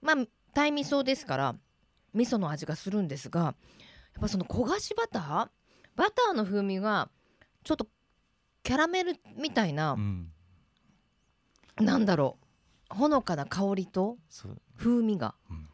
[0.02, 0.16] まあ
[0.52, 1.54] タイ味噌ですから
[2.12, 3.54] 味噌の味がするんですがやっ
[4.20, 5.48] ぱその焦がしバター
[5.96, 7.08] バターの風味が
[7.64, 7.86] ちょっと
[8.62, 10.30] キャラメルみたいな、うん。
[11.80, 12.36] なんだろ
[12.92, 14.18] うほのかな香りと
[14.76, 15.69] 風味が、うん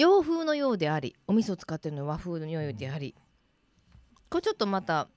[0.00, 3.14] 洋風のようでありお味噌使ってるのは和風のようであり、
[4.30, 5.08] これちょっとまた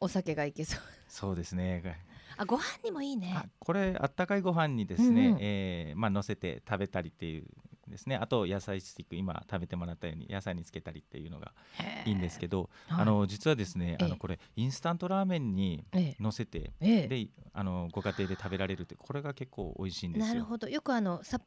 [0.00, 0.80] お酒がいけそう。
[1.06, 2.02] そうですね。
[2.36, 3.32] あご飯にもいいね。
[3.36, 5.38] あこれあったかいご飯にですね、うんうん。
[5.40, 7.44] えーまあ乗せて食べたりっていう
[7.86, 8.16] ですね。
[8.16, 11.52] あと野菜スティック今食べてもらったように野菜につけたりっていうのが
[12.04, 13.02] いいんですけど、はい。
[13.02, 14.04] あの実はですね、ええ。
[14.04, 17.04] あのこれインスタントラーメンにえ乗せて、ええ。
[17.04, 20.26] えであのご家庭で食べられるってこれが結構美味しいんですよ。
[20.26, 20.68] なるほど。
[20.68, 21.40] よくあのさ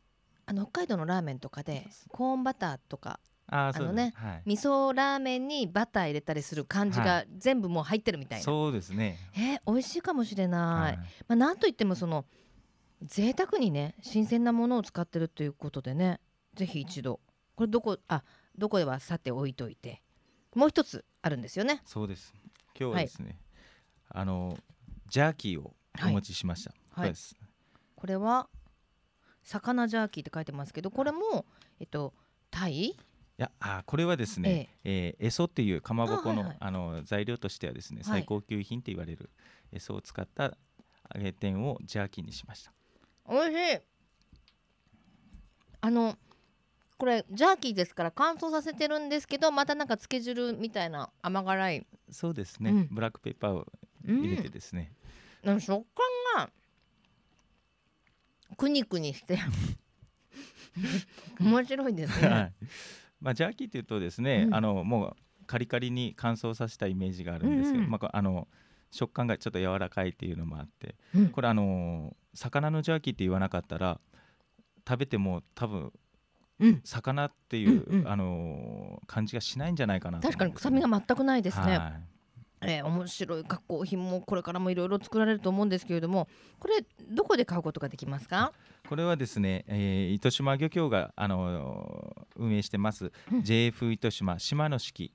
[0.48, 3.20] あの北海道のラーメンとかでコーンバターとか
[3.50, 9.18] ああのねはい、味噌ラーメンにバター入れたりする感じはが全部もう入ってるみたいな、そうですね。
[9.36, 10.98] えー美味しいかもしれない、はい。
[11.30, 12.26] まあ、なんといってもその
[13.02, 16.20] 贅沢にね新鮮なものを使ってるということでね
[16.56, 17.22] ぜひ一度。
[17.56, 18.24] これどこあ
[18.58, 20.02] どこではさて置いといて。
[20.54, 21.82] もう一つあるんですよね。
[21.86, 22.34] そうです。
[22.78, 23.38] 今日はですね、
[24.10, 24.58] あの
[25.08, 25.74] ジャーキーを
[26.04, 26.74] お持ちしました。
[26.92, 27.14] はい。
[27.96, 28.50] これは
[29.48, 31.46] 魚ジャーキーって書いてますけどこれも
[31.80, 32.14] えっと
[32.52, 32.74] タイ？
[32.74, 32.96] い
[33.38, 36.72] やあこれはですね、えーエソっていうかまぼこのあ、あはいはい。
[36.98, 38.22] の材料としてはですねはい。
[38.22, 39.30] 最高級品って言われる
[39.72, 40.58] エソを使った
[41.16, 42.74] 揚げ天をジャーキーにしました。
[43.30, 43.80] 美味しい。
[45.80, 46.18] あの
[46.98, 52.88] これジャーキーですから乾燥させてるんですけどまたなんか漬け汁みたいな甘辛い、そうですね、うん。
[52.90, 53.68] ブラックペッパーを
[54.08, 54.92] うん入れてですね、
[55.44, 55.56] なん。
[55.58, 55.84] か食感が
[58.58, 59.40] くにくにして。
[61.40, 62.54] 面白いですはね。
[62.62, 62.66] い。
[63.22, 64.56] まあ、ジャーキーっていうとですね、うん。
[64.56, 67.92] あのもうカリカリに乾燥させたイメージがあるんですけど、うんうん。
[67.92, 68.48] まあこ、あの
[68.92, 71.30] 食感がちょっと柔らかいっていうのもあってうん。
[71.30, 74.00] これあの魚のジャーキーって言わなかったら
[74.88, 75.92] 食べても多分
[76.60, 78.08] うん、魚っていう、うんうん。
[78.08, 81.78] あの感じがしないんじゃないかなと確かに臭みが全くないですね。
[81.78, 82.17] はい
[82.62, 86.28] えー面白い加工品もこれからもいろいろ作られると思うんですけれども
[86.60, 88.52] これどこで買うことができますか？
[88.90, 93.40] これはですね、えー糸島漁協が、あのー運営してます、うん。
[93.42, 95.12] JF 糸島島の式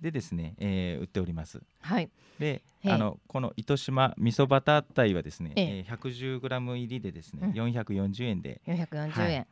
[0.00, 1.62] でですね、えー売っております。
[1.80, 2.10] はい。
[2.38, 5.90] で、ええあのこの糸島味噌バター鯛はですね、ええ。
[5.90, 7.50] ー 110g 入りでですね、うん。
[7.52, 9.46] 440円で、440円、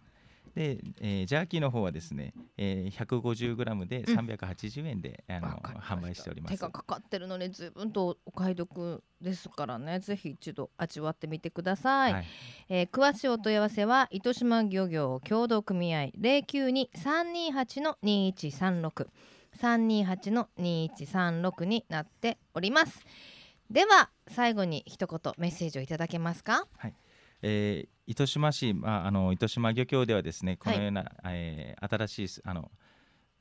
[0.54, 4.18] で、えージャーキーの方はですね、えー 150g でうん。
[4.18, 5.94] 380円で、あのわかりました。
[5.94, 6.54] 販売しております。
[6.54, 10.00] 手がかかってるのに随分とお買い得ですからね。
[10.00, 12.24] ぜひ一度味わってみてください、はい。
[12.68, 19.08] えー詳しいお問い合わせは糸島漁業協同組合092-328の2136
[19.58, 23.04] 328の2136になっております。
[23.70, 26.66] では最後に一言メッセージをいただけますか？
[27.42, 32.70] えー糸島市、まあ、あの糸島漁協ではですねこのような、えー新しいすあの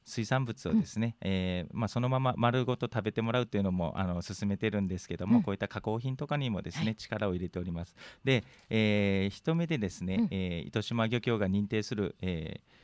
[0.05, 5.43] 水産物をですね、えーまあ、そのまま丸ごと食べてもらうというのもあの進めてるんですけども、うん。
[5.43, 6.95] こういった加工品とかにもですね、はい。
[6.95, 7.95] 力を入れております。
[8.23, 10.27] で、えー一目でですね、うん。
[10.31, 12.80] えー糸島漁協が認定する、えー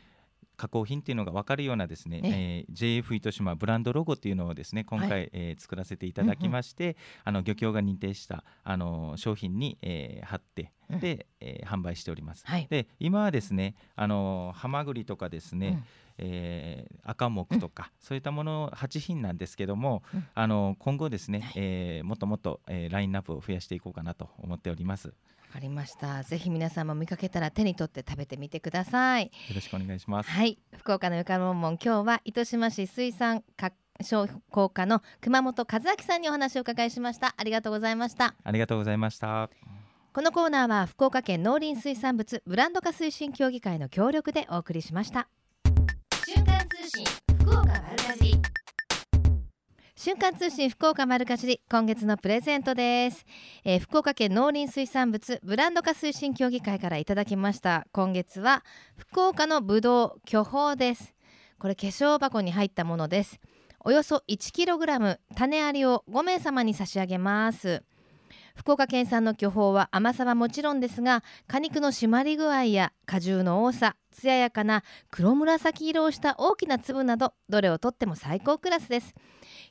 [0.58, 11.00] 加工品っていうのが分かるようなですね、えー JF 糸島ブランドロゴっていうのをですね今回、はえー作らせていただきまして、あの漁協が認定したあの商品に、えー貼ってうん。
[11.00, 12.44] で、えー販売しております。
[12.46, 12.68] はい。
[12.70, 15.84] で今はですねあのハマグリとかですね、うん。
[16.18, 20.28] えー赤木とか、そういったもの8品なんですけども、うん。
[20.34, 21.54] あの今後ですね、はい。
[21.58, 25.14] えーもっともっと、えーラインナップを増やしていこうかなと思っております。
[25.48, 26.24] よわかりました。
[26.24, 29.32] ぜひ皆さんも見かけたら手に取って食べてみてください。
[29.54, 30.30] ろしくお願いします。
[30.30, 30.58] はい。
[30.78, 33.72] 福岡のゆかろんもん今日は糸島市水産か
[34.02, 37.34] 商工課の熊本和明さんにお話をお伺いしました。
[37.38, 38.36] ありがとうございました。
[38.44, 39.50] ありがとうございました。
[40.14, 45.28] このコーナーは福岡県農林水産物ブランド化推進協議会の協力でお送りしました。
[46.26, 47.06] 瞬間通信
[47.40, 48.37] 福岡丸かじり
[50.00, 53.26] 瞬間通信福岡丸かじり今月のプレゼントです、
[53.66, 57.88] えー福岡県農林水産物ブランド化推進協議会からいただきました。
[57.94, 58.64] 今月は
[58.96, 61.16] 福岡のぶどう巨峰です。
[61.58, 63.40] これ化粧箱に入ったものです。
[63.80, 67.82] およそ 1kg 種ありを5名様に差し上げます。
[68.58, 79.14] 福岡県産の巨峰は甘さはもちろんですが果肉の締まり具合や果汁の多さ艶やかな黒紫色をした大きな粒などどれをとっても最高クラスです。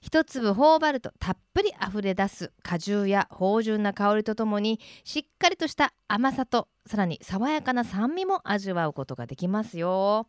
[0.01, 10.29] 一粒頬張るとたっぷりあふれ出す果汁や芳醇な香りとともにしっかりとした甘さとさらに爽やかな酸味も味わうことができますよ。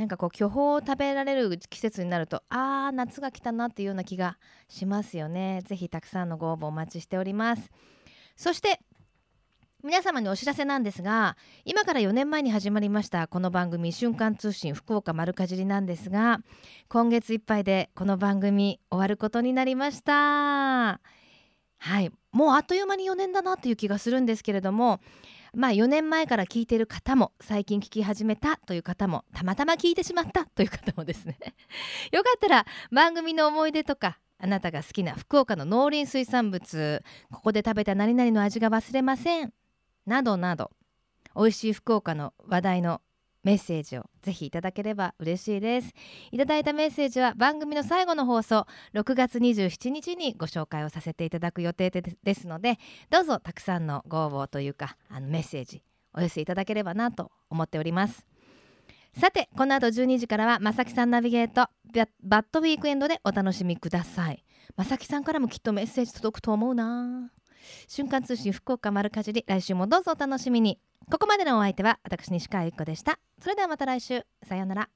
[0.00, 5.60] なんかこう巨峰を食べられる季節になるとあー夏が来たなっていうような気がしますよね。
[5.66, 7.70] ぜひたくさんのご応募お待ちしております。
[8.34, 8.80] そして
[9.84, 11.36] 皆様にお知らせなんですが
[11.66, 16.40] 今から4年前に始まりましたこの番組瞬間通信福岡丸かじりなんですが
[16.88, 20.98] 今月いっぱいでこの番組終わることになりました。
[21.82, 22.10] はい。
[22.32, 25.00] もうあっという間に4年だなという気がするんですけれども
[25.54, 31.38] まあ4年前から聞いてる方も最近聞き始めたという方もたまたま聞いてしまった という方もですね。
[32.12, 39.52] よかったら番組の思い出とかあなたが好きな福岡の農林水産物ここで食べた何々の味が忘れません
[40.06, 40.70] などなど
[41.36, 43.00] 美味しい福岡の話題の
[43.42, 45.92] メッセージをぜひいただければ嬉しいです。
[46.30, 52.78] いただいたメッセージは番組の最後の放送6月27日にご紹介をさせていただく予定でですので
[53.08, 55.82] どうぞたくさんのご応募というかあのメッセージ
[56.12, 58.26] お寄せいただければなと思っております。
[59.18, 64.44] さてこの後12時からはまさきさんナビゲートババッドウィークエンドでお楽しみください。
[64.76, 67.30] まさきさんからもきっとメッセージ届くと思うな。
[67.88, 70.78] 瞬間通信福岡丸かじり来週もどうぞお楽しみに。
[71.10, 73.18] ここまでのお相手は私西川由紀子でした。
[73.42, 74.24] それではまた来週。
[74.44, 74.88] さようなら。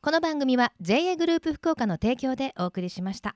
[0.00, 3.34] この番組は JA グループ福岡の提供でお送りしました。